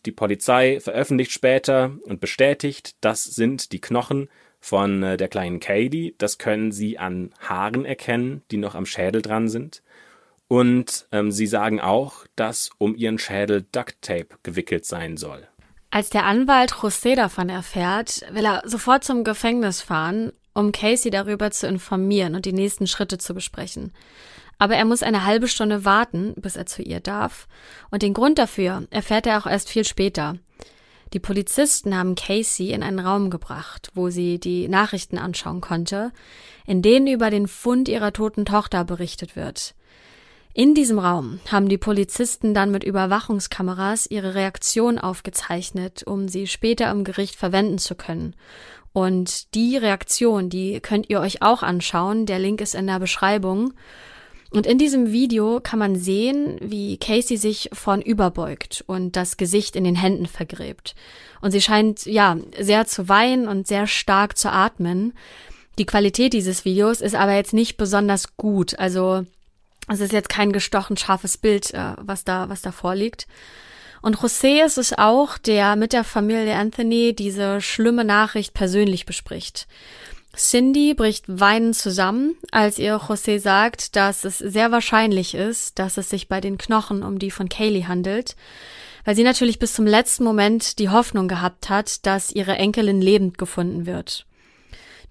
[0.05, 6.15] Die Polizei veröffentlicht später und bestätigt, das sind die Knochen von äh, der kleinen Katie.
[6.17, 9.83] Das können sie an Haaren erkennen, die noch am Schädel dran sind.
[10.47, 15.47] Und ähm, sie sagen auch, dass um ihren Schädel Duct Tape gewickelt sein soll.
[15.91, 21.51] Als der Anwalt José davon erfährt, will er sofort zum Gefängnis fahren, um Casey darüber
[21.51, 23.93] zu informieren und die nächsten Schritte zu besprechen.
[24.61, 27.47] Aber er muss eine halbe Stunde warten, bis er zu ihr darf.
[27.89, 30.35] Und den Grund dafür erfährt er auch erst viel später.
[31.13, 36.11] Die Polizisten haben Casey in einen Raum gebracht, wo sie die Nachrichten anschauen konnte,
[36.67, 39.73] in denen über den Fund ihrer toten Tochter berichtet wird.
[40.53, 46.91] In diesem Raum haben die Polizisten dann mit Überwachungskameras ihre Reaktion aufgezeichnet, um sie später
[46.91, 48.35] im Gericht verwenden zu können.
[48.93, 52.27] Und die Reaktion, die könnt ihr euch auch anschauen.
[52.27, 53.73] Der Link ist in der Beschreibung.
[54.51, 59.77] Und in diesem Video kann man sehen, wie Casey sich vorn überbeugt und das Gesicht
[59.77, 60.93] in den Händen vergräbt.
[61.39, 65.13] Und sie scheint, ja, sehr zu weinen und sehr stark zu atmen.
[65.77, 68.77] Die Qualität dieses Videos ist aber jetzt nicht besonders gut.
[68.77, 69.25] Also,
[69.87, 73.27] es ist jetzt kein gestochen scharfes Bild, äh, was da, was da vorliegt.
[74.01, 79.67] Und José ist es auch, der mit der Familie Anthony diese schlimme Nachricht persönlich bespricht.
[80.35, 86.09] Cindy bricht weinend zusammen, als ihr José sagt, dass es sehr wahrscheinlich ist, dass es
[86.09, 88.35] sich bei den Knochen um die von Kaylee handelt,
[89.03, 93.37] weil sie natürlich bis zum letzten Moment die Hoffnung gehabt hat, dass ihre Enkelin lebend
[93.37, 94.25] gefunden wird.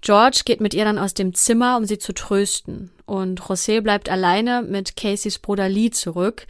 [0.01, 4.09] George geht mit ihr dann aus dem Zimmer, um sie zu trösten, und José bleibt
[4.09, 6.47] alleine mit Caseys Bruder Lee zurück.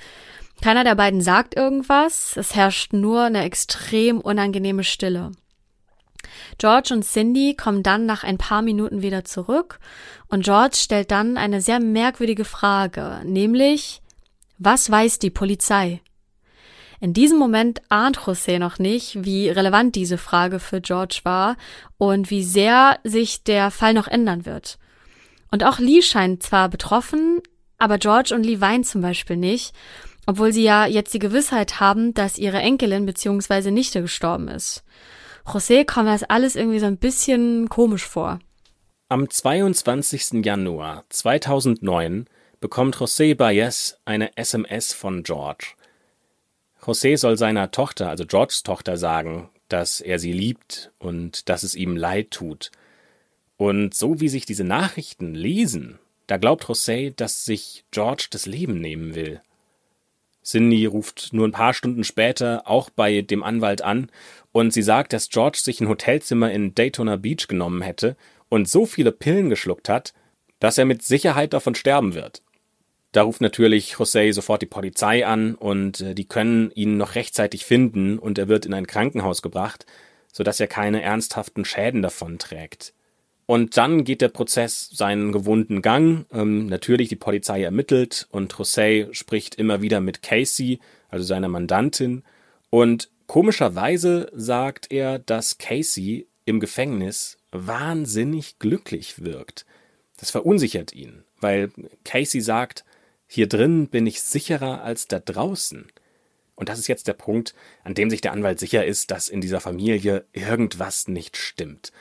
[0.62, 5.32] Keiner der beiden sagt irgendwas, es herrscht nur eine extrem unangenehme Stille.
[6.58, 9.80] George und Cindy kommen dann nach ein paar Minuten wieder zurück
[10.28, 14.02] und George stellt dann eine sehr merkwürdige Frage, nämlich,
[14.58, 16.02] was weiß die Polizei?
[17.00, 21.58] In diesem Moment ahnt José noch nicht, wie relevant diese Frage für George war
[21.98, 24.78] und wie sehr sich der Fall noch ändern wird.
[25.50, 27.42] Und auch Lee scheint zwar betroffen,
[27.80, 29.74] aber George und Lee weinen zum Beispiel nicht,
[30.28, 33.72] obwohl sie ja jetzt die Gewissheit haben, dass ihre Enkelin bzw.
[33.72, 34.84] Nichte gestorben ist.
[35.46, 38.40] José kommt das alles irgendwie so ein bisschen komisch vor.
[39.10, 40.46] Am 22.
[40.46, 42.28] Januar 2009
[42.60, 45.74] bekommt José Baez eine SMS von George.
[46.82, 51.76] José soll seiner Tochter, also Georges Tochter, sagen, dass er sie liebt und dass es
[51.76, 52.72] ihm leid tut.
[53.58, 58.80] Und so wie sich diese Nachrichten lesen, da glaubt José, dass sich George das Leben
[58.80, 59.42] nehmen will.
[60.44, 64.10] Cindy ruft nur ein paar Stunden später auch bei dem Anwalt an
[64.52, 68.18] und sie sagt, dass George sich ein Hotelzimmer in Daytona Beach genommen hätte
[68.50, 70.14] und so viele Pillen geschluckt hat,
[70.60, 72.42] dass er mit Sicherheit davon sterben wird.
[73.12, 77.66] Da ruft natürlich José sofort die Polizei an und äh, die können ihn noch rechtzeitig
[77.66, 79.86] finden und er wird in ein Krankenhaus gebracht,
[80.32, 82.94] sodass er keine ernsthaften Schäden davon trägt.
[83.52, 86.26] Und dann geht der Prozess seinen gewohnten Gang.
[86.32, 90.80] Ähm, natürlich die Polizei ermittelt und José spricht immer wieder mit Casey,
[91.10, 92.24] also seiner Mandantin.
[92.70, 99.66] Und komischerweise sagt er, dass Casey im Gefängnis wahnsinnig glücklich wirkt.
[100.16, 101.72] Das verunsichert ihn, weil
[102.06, 102.86] Casey sagt,
[103.28, 105.88] hier drin bin ich sicherer als da draußen.
[106.56, 109.42] Und das ist jetzt der Punkt, an dem sich der Anwalt sicher ist, dass in
[109.42, 111.92] dieser Familie irgendwas nicht stimmt.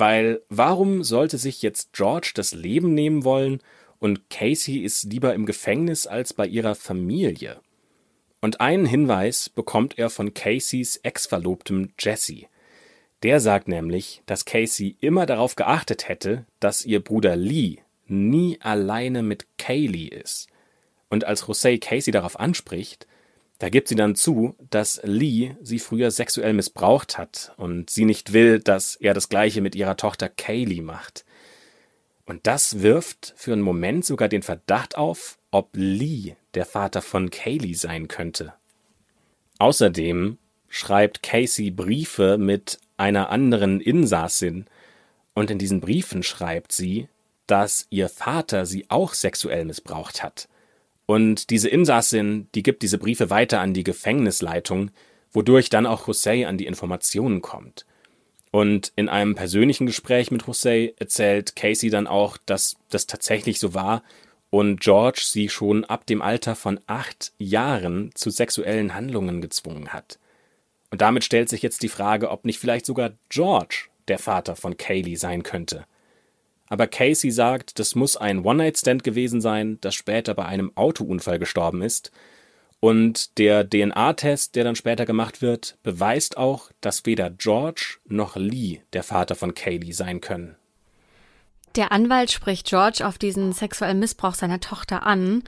[0.00, 3.60] Weil warum sollte sich jetzt George das Leben nehmen wollen
[3.98, 7.60] und Casey ist lieber im Gefängnis als bei ihrer Familie?
[8.40, 12.46] Und einen Hinweis bekommt er von Caseys Ex-Verlobtem Jesse.
[13.22, 19.22] Der sagt nämlich, dass Casey immer darauf geachtet hätte, dass ihr Bruder Lee nie alleine
[19.22, 20.46] mit Kaylee ist.
[21.10, 23.06] Und als José Casey darauf anspricht,
[23.60, 28.32] da gibt sie dann zu, dass Lee sie früher sexuell missbraucht hat und sie nicht
[28.32, 31.26] will, dass er das gleiche mit ihrer Tochter Kaylee macht.
[32.24, 37.28] Und das wirft für einen Moment sogar den Verdacht auf, ob Lee der Vater von
[37.28, 38.54] Kaylee sein könnte.
[39.58, 40.38] Außerdem
[40.70, 44.66] schreibt Casey Briefe mit einer anderen Insassin,
[45.34, 47.08] und in diesen Briefen schreibt sie,
[47.46, 50.48] dass ihr Vater sie auch sexuell missbraucht hat.
[51.10, 54.92] Und diese Insassin, die gibt diese Briefe weiter an die Gefängnisleitung,
[55.32, 57.84] wodurch dann auch José an die Informationen kommt.
[58.52, 63.74] Und in einem persönlichen Gespräch mit José erzählt Casey dann auch, dass das tatsächlich so
[63.74, 64.04] war
[64.50, 70.20] und George sie schon ab dem Alter von acht Jahren zu sexuellen Handlungen gezwungen hat.
[70.92, 74.76] Und damit stellt sich jetzt die Frage, ob nicht vielleicht sogar George der Vater von
[74.76, 75.86] Kaylee sein könnte.
[76.70, 81.82] Aber Casey sagt, das muss ein One-Night-Stand gewesen sein, das später bei einem Autounfall gestorben
[81.82, 82.12] ist.
[82.78, 88.80] Und der DNA-Test, der dann später gemacht wird, beweist auch, dass weder George noch Lee
[88.92, 90.56] der Vater von Kaylee sein können.
[91.74, 95.42] Der Anwalt spricht George auf diesen sexuellen Missbrauch seiner Tochter an.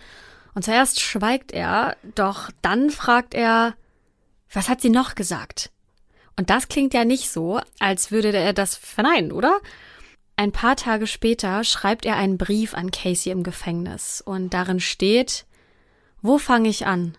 [0.54, 3.74] Und zuerst schweigt er, doch dann fragt er,
[4.52, 5.70] was hat sie noch gesagt?
[6.36, 9.60] Und das klingt ja nicht so, als würde er das verneinen, oder?
[10.36, 15.46] Ein paar Tage später schreibt er einen Brief an Casey im Gefängnis und darin steht
[16.20, 17.16] Wo fange ich an?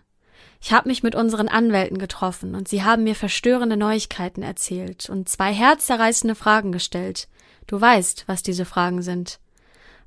[0.61, 5.28] Ich habe mich mit unseren Anwälten getroffen und sie haben mir verstörende Neuigkeiten erzählt und
[5.28, 7.28] zwei herzzerreißende Fragen gestellt.
[7.68, 9.39] Du weißt, was diese Fragen sind.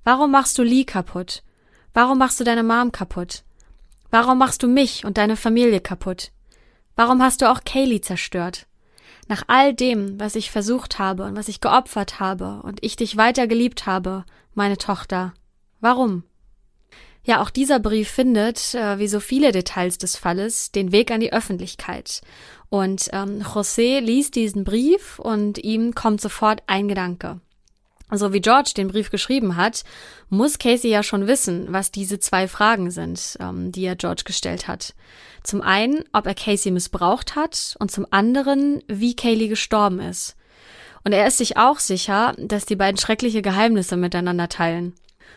[0.02, 1.42] Warum machst du Lee kaputt?
[1.92, 3.44] Warum machst du deine Mom kaputt?
[4.10, 6.32] Warum machst du mich und deine Familie kaputt?
[6.94, 8.66] Warum hast du auch Kaylee zerstört?
[9.28, 13.16] Nach all dem, was ich versucht habe und was ich geopfert habe und ich dich
[13.16, 14.24] weiter geliebt habe,
[14.54, 15.34] meine Tochter.
[15.80, 16.22] Warum?
[17.24, 21.18] Ja, auch dieser Brief findet, äh, wie so viele Details des Falles, den Weg an
[21.18, 22.20] die Öffentlichkeit.
[22.68, 27.40] Und ähm, José liest diesen Brief und ihm kommt sofort ein Gedanke.
[28.10, 29.82] So wie George den Brief geschrieben hat,
[30.28, 34.68] muss Casey ja schon wissen, was diese zwei Fragen sind, ähm, die er George gestellt
[34.68, 34.94] hat.
[35.42, 40.36] Zum einen, ob er Casey missbraucht hat und zum anderen, wie Kaylee gestorben ist.
[41.04, 44.94] Und er ist sich auch sicher, dass die beiden schreckliche Geheimnisse miteinander teilen.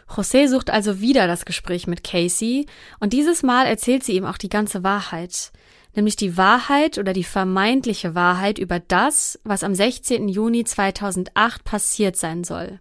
[0.08, 2.66] José sucht also wieder das Gespräch mit Casey
[3.00, 5.52] und dieses Mal erzählt sie ihm auch die ganze Wahrheit
[5.96, 10.28] nämlich die Wahrheit oder die vermeintliche Wahrheit über das, was am 16.
[10.28, 12.80] Juni 2008 passiert sein soll.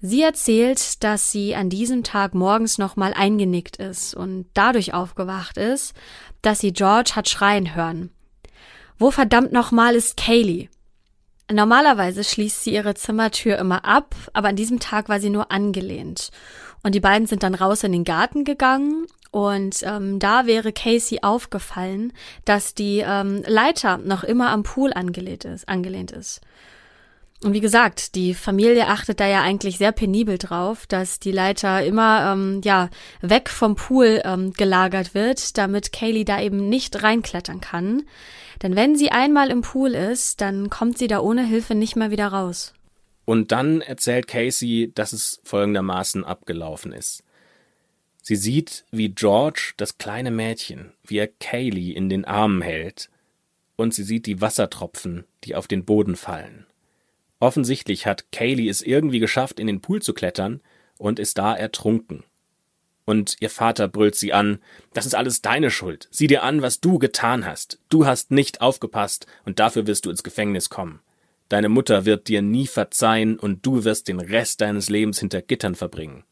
[0.00, 5.92] Sie erzählt, dass sie an diesem Tag morgens nochmal eingenickt ist und dadurch aufgewacht ist,
[6.40, 8.10] dass sie George hat schreien hören.
[8.96, 10.68] Wo verdammt nochmal ist Kaylee?
[11.50, 16.30] Normalerweise schließt sie ihre Zimmertür immer ab, aber an diesem Tag war sie nur angelehnt.
[16.82, 21.20] Und die beiden sind dann raus in den Garten gegangen und ähm, da wäre Casey
[21.22, 22.12] aufgefallen,
[22.44, 25.68] dass die ähm, Leiter noch immer am Pool angelehnt ist.
[25.68, 26.40] Angelehnt ist.
[27.44, 31.84] Und wie gesagt, die Familie achtet da ja eigentlich sehr penibel drauf, dass die Leiter
[31.84, 32.88] immer ähm, ja
[33.20, 38.02] weg vom Pool ähm, gelagert wird, damit Kaylee da eben nicht reinklettern kann.
[38.62, 42.10] Denn wenn sie einmal im Pool ist, dann kommt sie da ohne Hilfe nicht mehr
[42.10, 42.74] wieder raus.
[43.28, 47.24] Und dann erzählt Casey, dass es folgendermaßen abgelaufen ist.
[48.22, 53.10] Sie sieht, wie George das kleine Mädchen, wie er Kaylee in den Armen hält,
[53.76, 56.64] und sie sieht die Wassertropfen, die auf den Boden fallen.
[57.38, 60.62] Offensichtlich hat Kaylee es irgendwie geschafft, in den Pool zu klettern
[60.96, 62.24] und ist da ertrunken.
[63.04, 64.58] Und ihr Vater brüllt sie an,
[64.94, 66.08] das ist alles deine Schuld.
[66.10, 67.78] Sieh dir an, was du getan hast.
[67.90, 71.02] Du hast nicht aufgepasst und dafür wirst du ins Gefängnis kommen.
[71.48, 75.74] Deine Mutter wird dir nie verzeihen und du wirst den Rest deines Lebens hinter Gittern
[75.74, 76.24] verbringen.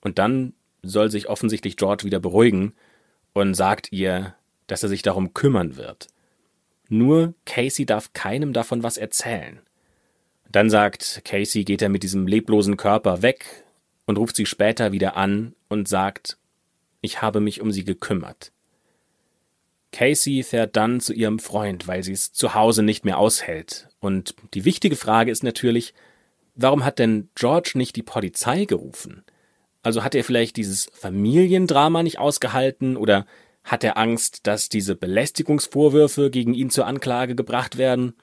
[0.00, 2.74] Und dann soll sich offensichtlich George wieder beruhigen
[3.32, 4.34] und sagt ihr,
[4.66, 6.08] dass er sich darum kümmern wird.
[6.88, 9.60] Nur Casey darf keinem davon was erzählen.
[10.50, 13.64] Dann sagt Casey, geht er mit diesem leblosen Körper weg
[14.06, 16.36] und ruft sie später wieder an und sagt,
[17.00, 18.52] ich habe mich um sie gekümmert.
[19.92, 23.88] Casey fährt dann zu ihrem Freund, weil sie es zu Hause nicht mehr aushält.
[24.00, 25.94] Und die wichtige Frage ist natürlich,
[26.54, 29.22] warum hat denn George nicht die Polizei gerufen?
[29.82, 33.26] Also hat er vielleicht dieses Familiendrama nicht ausgehalten oder
[33.64, 38.14] hat er Angst, dass diese Belästigungsvorwürfe gegen ihn zur Anklage gebracht werden?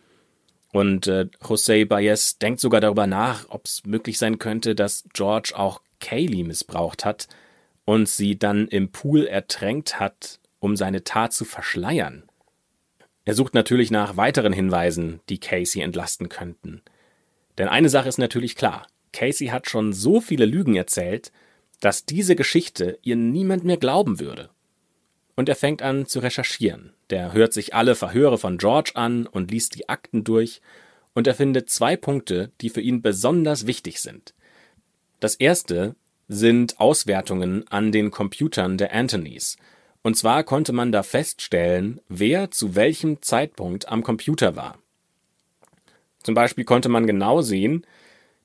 [0.71, 5.53] Und äh, José Baez denkt sogar darüber nach, ob es möglich sein könnte, dass George
[5.55, 7.27] auch Kaylee missbraucht hat
[7.85, 12.23] und sie dann im Pool ertränkt hat, um seine Tat zu verschleiern.
[13.25, 16.81] Er sucht natürlich nach weiteren Hinweisen, die Casey entlasten könnten.
[17.57, 21.31] Denn eine Sache ist natürlich klar, Casey hat schon so viele Lügen erzählt,
[21.79, 24.49] dass diese Geschichte ihr niemand mehr glauben würde.
[25.35, 26.93] Und er fängt an zu recherchieren.
[27.09, 30.61] Der hört sich alle Verhöre von George an und liest die Akten durch,
[31.13, 34.33] und er findet zwei Punkte, die für ihn besonders wichtig sind.
[35.19, 35.95] Das erste
[36.27, 39.57] sind Auswertungen an den Computern der Anthonys.
[40.01, 44.77] Und zwar konnte man da feststellen, wer zu welchem Zeitpunkt am Computer war.
[46.23, 47.85] Zum Beispiel konnte man genau sehen,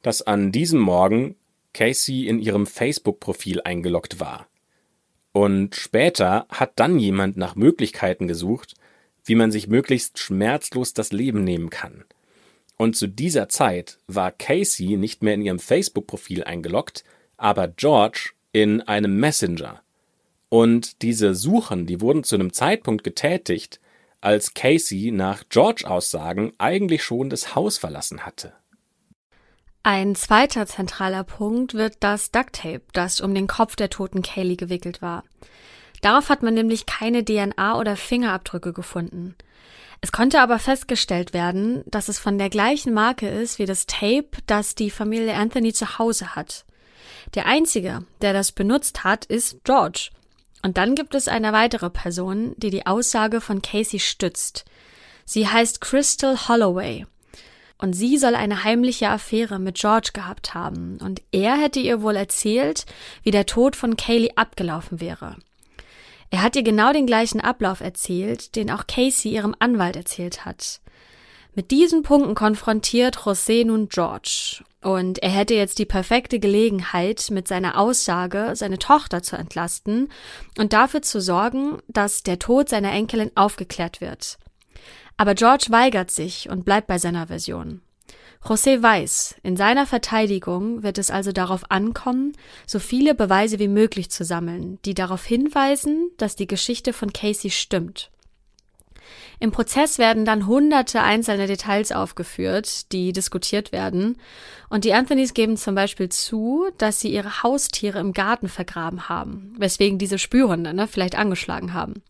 [0.03, 1.37] dass an diesem Morgen
[1.73, 4.47] Casey in ihrem Facebook-Profil eingeloggt war.
[5.33, 8.75] Und später hat dann jemand nach Möglichkeiten gesucht,
[9.25, 12.05] wie man sich möglichst schmerzlos das Leben nehmen kann.
[12.77, 17.05] Und zu dieser Zeit war Casey nicht mehr in ihrem Facebook-Profil eingeloggt,
[17.37, 19.84] aber George in einem Messenger.
[20.55, 23.81] Und diese Suchen, die wurden zu einem Zeitpunkt getätigt,
[24.21, 28.53] als Casey nach George Aussagen eigentlich schon das Haus verlassen hatte.
[29.83, 35.03] Ein zweiter zentraler Punkt wird das Ducktape, das um den Kopf der toten Kaylee gewickelt
[35.03, 35.25] war.
[36.03, 39.35] Darauf hat man nämlich keine DNA oder Fingerabdrücke gefunden.
[40.03, 44.29] Es konnte aber festgestellt werden, dass es von der gleichen Marke ist wie das Tape,
[44.47, 46.65] das die Familie Anthony zu Hause hat.
[47.35, 50.11] Der einzige, der das benutzt hat, ist George.
[50.65, 54.65] Und dann gibt es eine weitere Person, die die Aussage von Casey stützt.
[55.27, 57.05] Sie heißt Crystal Holloway
[57.77, 62.17] und sie soll eine heimliche Affäre mit George gehabt haben, und er hätte ihr wohl
[62.17, 62.87] erzählt,
[63.25, 65.37] wie der Tod von Kaylee abgelaufen wäre.
[66.31, 70.81] Er hat ihr genau den gleichen Ablauf erzählt, den auch Casey ihrem Anwalt erzählt hat.
[71.55, 77.49] Mit diesen Punkten konfrontiert José nun George, und er hätte jetzt die perfekte Gelegenheit, mit
[77.49, 80.11] seiner Aussage seine Tochter zu entlasten
[80.59, 84.39] und dafür zu sorgen, dass der Tod seiner Enkelin aufgeklärt wird.
[85.17, 87.81] Aber George weigert sich und bleibt bei seiner Version.
[88.45, 92.33] José weiß, in seiner Verteidigung wird es also darauf ankommen,
[92.67, 97.51] so viele Beweise wie möglich zu sammeln, die darauf hinweisen, dass die Geschichte von Casey
[97.51, 98.11] stimmt.
[99.45, 104.17] Im Prozess werden dann hunderte einzelne Details aufgeführt, die diskutiert werden.
[104.71, 109.55] Und die Anthonys geben zum Beispiel zu, dass sie ihre Haustiere im Garten vergraben haben,
[109.59, 112.03] weswegen diese Spürhunde ne, vielleicht angeschlagen haben.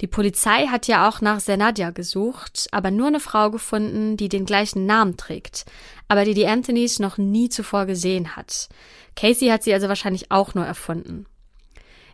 [0.00, 4.46] Die Polizei hat ja auch nach Senadja gesucht, aber nur eine Frau gefunden, die den
[4.46, 5.66] gleichen Namen trägt,
[6.08, 8.70] aber die die Anthonys noch nie zuvor gesehen hat.
[9.16, 11.26] Casey hat sie also wahrscheinlich auch nur erfunden.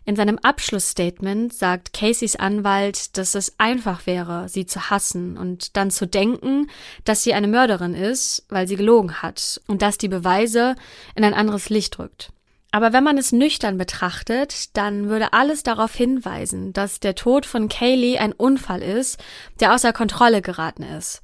[0.03, 5.91] In seinem Abschlussstatement sagt Caseys Anwalt, dass es einfach wäre, sie zu hassen und dann
[5.91, 6.71] zu denken,
[7.03, 10.75] dass sie eine Mörderin ist, weil sie gelogen hat und dass die Beweise
[11.15, 12.31] in ein anderes Licht rückt.
[12.71, 17.67] Aber wenn man es nüchtern betrachtet, dann würde alles darauf hinweisen, dass der Tod von
[17.67, 19.19] Kaylee ein Unfall ist,
[19.59, 21.21] der außer Kontrolle geraten ist.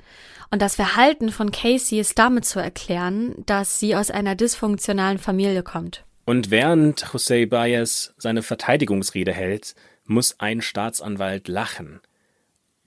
[0.51, 5.63] Und das Verhalten von Casey ist damit zu erklären, dass sie aus einer dysfunktionalen Familie
[5.63, 6.03] kommt.
[6.27, 12.01] Und während José Baez seine Verteidigungsrede hält, muss ein Staatsanwalt lachen.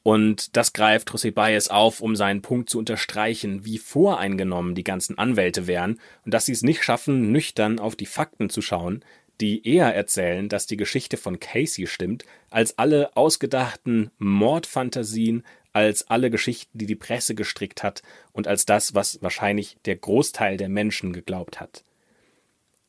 [0.03, 5.16] Und das greift José Baez auf, um seinen Punkt zu unterstreichen, wie voreingenommen die ganzen
[5.16, 9.03] Anwälte wären und dass sie es nicht schaffen, nüchtern auf die Fakten zu schauen,
[9.41, 16.28] die eher erzählen, dass die Geschichte von Casey stimmt, als alle ausgedachten Mordfantasien, als alle
[16.28, 21.14] Geschichten, die die Presse gestrickt hat und als das, was wahrscheinlich der Großteil der Menschen
[21.14, 21.84] geglaubt hat.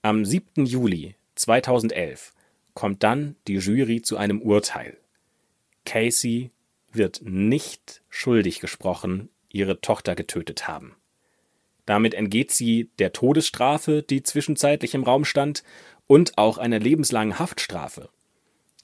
[0.04, 0.66] Am 7.
[0.66, 2.34] Juli 2011
[2.74, 4.98] kommt dann die Jury zu einem Urteil.
[5.86, 6.50] Casey
[6.92, 10.96] wird nicht schuldig gesprochen, ihre Tochter getötet haben.
[11.86, 15.64] Damit entgeht sie der Todesstrafe, die zwischenzeitlich im Raum stand,
[16.08, 18.10] und auch einer lebenslangen Haftstrafe.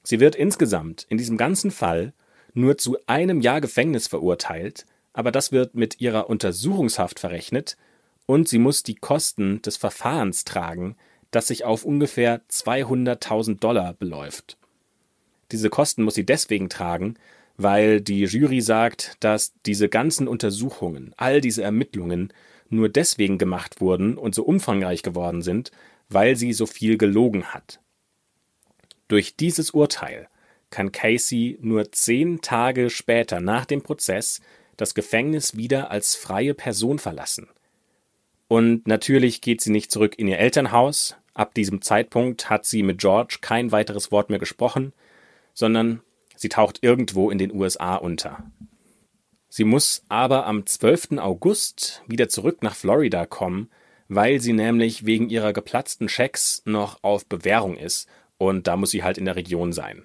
[0.03, 2.13] Sie wird insgesamt in diesem ganzen Fall
[2.53, 7.75] nur zu einem Jahr Gefängnis verurteilt, aber das wird mit ihrer Untersuchungshaft verrechnet
[8.27, 10.95] und sie muss die Kosten des Verfahrens tragen,
[11.31, 14.57] das sich auf ungefähr 200.000 Dollar beläuft.
[15.51, 17.15] Diese Kosten muss sie deswegen tragen,
[17.57, 22.31] weil die Jury sagt, dass diese ganzen Untersuchungen, all diese Ermittlungen
[22.69, 25.71] nur deswegen gemacht wurden und so umfangreich geworden sind,
[26.09, 27.79] weil sie so viel gelogen hat.
[29.07, 30.27] Durch dieses Urteil
[30.69, 34.41] kann Casey nur zehn Tage später nach dem Prozess
[34.75, 37.47] das Gefängnis wieder als freie Person verlassen.
[38.47, 41.15] Und natürlich geht sie nicht zurück in ihr Elternhaus.
[41.33, 44.93] Ab diesem Zeitpunkt hat sie mit George kein weiteres Wort mehr gesprochen,
[45.53, 46.01] sondern
[46.37, 48.43] Sie taucht irgendwo in den USA unter.
[49.49, 51.17] Sie muss aber am 12.
[51.17, 53.71] August wieder zurück nach Florida kommen,
[54.07, 59.03] weil sie nämlich wegen ihrer geplatzten Schecks noch auf Bewährung ist und da muss sie
[59.03, 60.03] halt in der Region sein.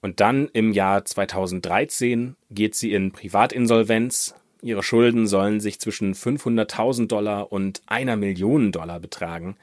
[0.00, 4.36] Und dann im Jahr 2013 geht sie in Privatinsolvenz.
[4.64, 9.56] Ihre Schulden sollen sich zwischen 500.000 Dollar und einer Million Dollar betragen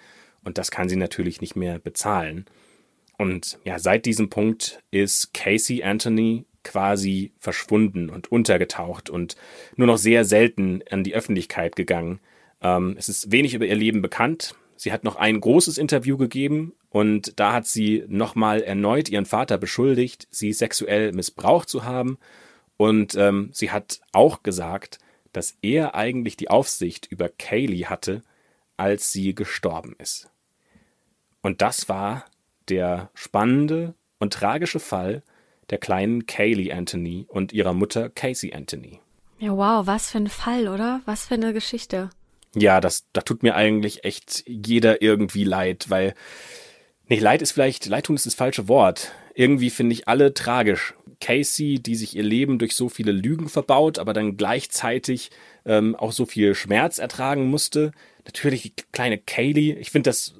[0.43, 2.45] und das kann sie natürlich nicht mehr bezahlen.
[3.17, 9.35] Und ja, seit diesem Punkt ist Casey Anthony quasi verschwunden und untergetaucht und
[9.75, 12.19] nur noch sehr selten an die Öffentlichkeit gegangen.
[12.61, 14.53] Ähm, es ist wenig über ihr Leben bekannt.
[14.75, 19.57] Sie hat noch ein großes Interview gegeben und da hat sie nochmal erneut ihren Vater
[19.57, 22.19] beschuldigt, sie sexuell missbraucht zu haben.
[22.81, 24.97] Und ähm, sie hat auch gesagt,
[25.33, 28.23] dass er eigentlich die Aufsicht über Kaylee hatte,
[28.75, 30.31] als sie gestorben ist.
[31.43, 32.25] Und das war
[32.69, 35.21] der spannende und tragische Fall
[35.69, 38.99] der kleinen Kaylee Anthony und ihrer Mutter Casey Anthony.
[39.37, 41.01] Ja, wow, was für ein Fall, oder?
[41.05, 42.09] Was für eine Geschichte.
[42.55, 46.15] Ja, das, da tut mir eigentlich echt jeder irgendwie leid, weil,
[47.07, 49.11] nicht leid ist vielleicht, leid tun ist das falsche Wort.
[49.35, 50.95] Irgendwie finde ich alle tragisch.
[51.21, 55.31] Casey, die sich ihr Leben durch so viele Lügen verbaut, aber dann gleichzeitig
[55.65, 57.91] ähm, auch so viel Schmerz ertragen musste.
[58.25, 59.73] Natürlich die kleine Kaylee.
[59.79, 60.33] Ich finde das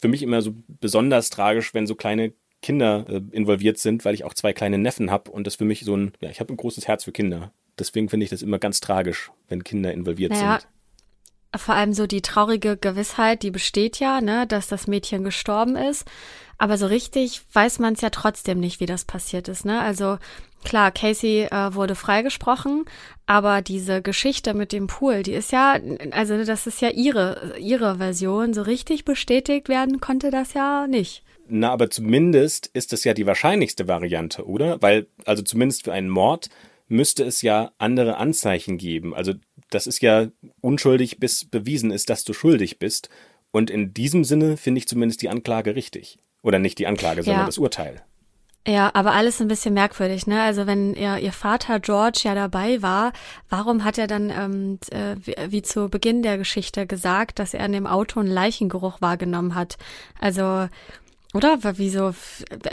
[0.00, 2.32] für mich immer so besonders tragisch, wenn so kleine
[2.62, 5.84] Kinder äh, involviert sind, weil ich auch zwei kleine Neffen habe und das für mich
[5.84, 7.52] so ein, ja, ich habe ein großes Herz für Kinder.
[7.78, 10.68] Deswegen finde ich das immer ganz tragisch, wenn Kinder involviert naja, sind.
[11.56, 16.04] Vor allem so die traurige Gewissheit, die besteht ja, ne, dass das Mädchen gestorben ist.
[16.58, 19.80] Aber so richtig weiß man es ja trotzdem nicht, wie das passiert ist, ne?
[19.80, 20.18] Also
[20.64, 22.84] Klar, Casey äh, wurde freigesprochen,
[23.26, 25.78] aber diese Geschichte mit dem Pool, die ist ja,
[26.10, 28.54] also das ist ja ihre, ihre Version.
[28.54, 31.22] So richtig bestätigt werden konnte das ja nicht.
[31.48, 34.82] Na, aber zumindest ist es ja die wahrscheinlichste Variante, oder?
[34.82, 36.50] Weil, also zumindest für einen Mord
[36.88, 39.14] müsste es ja andere Anzeichen geben.
[39.14, 39.34] Also
[39.70, 40.28] das ist ja
[40.60, 43.08] unschuldig, bis bewiesen ist, dass du schuldig bist.
[43.50, 46.18] Und in diesem Sinne finde ich zumindest die Anklage richtig.
[46.42, 47.46] Oder nicht die Anklage, sondern ja.
[47.46, 48.02] das Urteil.
[48.66, 50.42] Ja, aber alles ein bisschen merkwürdig, ne?
[50.42, 53.12] Also wenn ihr, ihr Vater George ja dabei war,
[53.48, 57.64] warum hat er dann ähm, äh, wie, wie zu Beginn der Geschichte gesagt, dass er
[57.64, 59.78] in dem Auto einen Leichengeruch wahrgenommen hat?
[60.20, 60.68] Also
[61.34, 61.58] oder?
[61.76, 62.14] Wieso,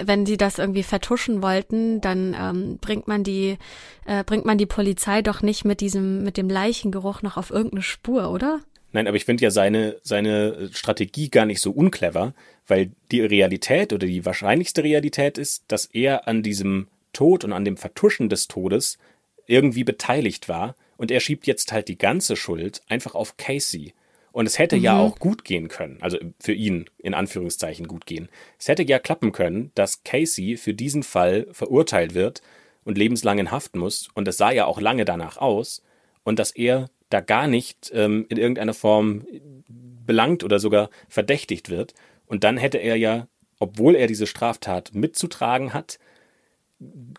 [0.03, 3.58] wenn sie das irgendwie vertuschen wollten, dann ähm, bringt man die,
[4.06, 7.82] äh, bringt man die Polizei doch nicht mit diesem, mit dem Leichengeruch noch auf irgendeine
[7.82, 8.62] Spur, oder?
[8.93, 12.34] Nein, aber ich finde ja seine, seine Strategie gar nicht so unclever,
[12.66, 17.66] weil die Realität oder die wahrscheinlichste Realität ist, dass er an diesem Tod und an
[17.66, 18.97] dem Vertuschen des Todes
[19.47, 23.93] irgendwie beteiligt war und er schiebt jetzt halt die ganze Schuld einfach auf Casey.
[24.36, 24.84] Und es hätte mhm.
[24.84, 28.28] ja auch gut gehen können, also für ihn in Anführungszeichen gut gehen.
[28.60, 32.42] Es hätte ja klappen können, dass Casey für diesen Fall verurteilt wird
[32.84, 34.10] und lebenslang in Haft muss.
[34.14, 35.84] Und es sah ja auch lange danach aus.
[36.26, 39.26] Und dass er da gar nicht ähm, in irgendeiner Form
[39.70, 41.94] belangt oder sogar verdächtigt wird.
[42.26, 43.30] Und dann hätte er ja,
[43.60, 45.98] obwohl er diese Straftat mitzutragen hat,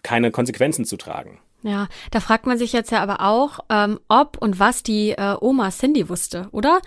[0.02, 1.38] keine Konsequenzen zu tragen.
[1.66, 5.34] Ja, da fragt man sich jetzt ja aber auch, ähm, ob und was die äh,
[5.40, 6.80] Oma Cindy wusste, oder?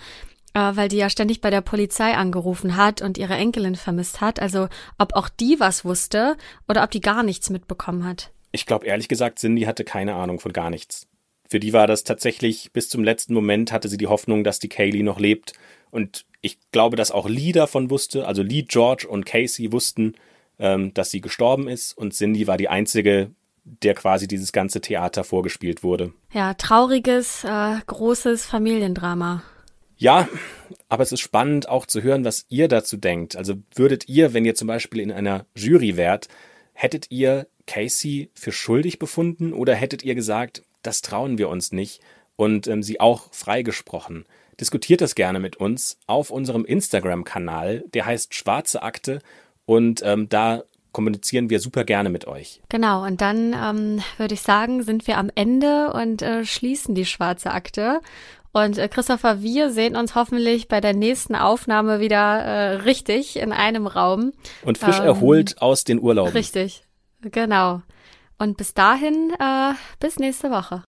[0.54, 4.40] Äh, weil die ja ständig bei der Polizei angerufen hat und ihre Enkelin vermisst hat.
[4.40, 8.32] Also ob auch die was wusste oder ob die gar nichts mitbekommen hat.
[8.52, 11.06] Ich glaube ehrlich gesagt, Cindy hatte keine Ahnung von gar nichts.
[11.46, 14.70] Für die war das tatsächlich, bis zum letzten Moment hatte sie die Hoffnung, dass die
[14.70, 15.52] Kaylee noch lebt.
[15.90, 20.14] Und ich glaube, dass auch Lee davon wusste, also Lee, George und Casey wussten,
[20.58, 21.98] ähm, dass sie gestorben ist.
[21.98, 23.32] Und Cindy war die einzige,
[23.64, 26.12] der quasi dieses ganze Theater vorgespielt wurde.
[26.32, 29.42] Ja, trauriges, äh, großes Familiendrama.
[29.96, 30.28] Ja,
[30.88, 33.36] aber es ist spannend auch zu hören, was ihr dazu denkt.
[33.36, 36.28] Also würdet ihr, wenn ihr zum Beispiel in einer Jury wärt,
[36.72, 42.00] hättet ihr Casey für schuldig befunden oder hättet ihr gesagt, das trauen wir uns nicht
[42.36, 44.24] und ähm, sie auch freigesprochen?
[44.58, 49.20] Diskutiert das gerne mit uns auf unserem Instagram-Kanal, der heißt Schwarze Akte
[49.66, 52.60] und ähm, da kommunizieren wir super gerne mit euch.
[52.68, 57.06] Genau, und dann ähm, würde ich sagen, sind wir am Ende und äh, schließen die
[57.06, 58.00] schwarze Akte.
[58.52, 63.52] Und äh, Christopher, wir sehen uns hoffentlich bei der nächsten Aufnahme wieder äh, richtig in
[63.52, 64.32] einem Raum.
[64.64, 66.32] Und frisch ähm, erholt aus den Urlauben.
[66.32, 66.84] Richtig,
[67.20, 67.82] genau.
[68.38, 70.82] Und bis dahin, äh, bis nächste Woche.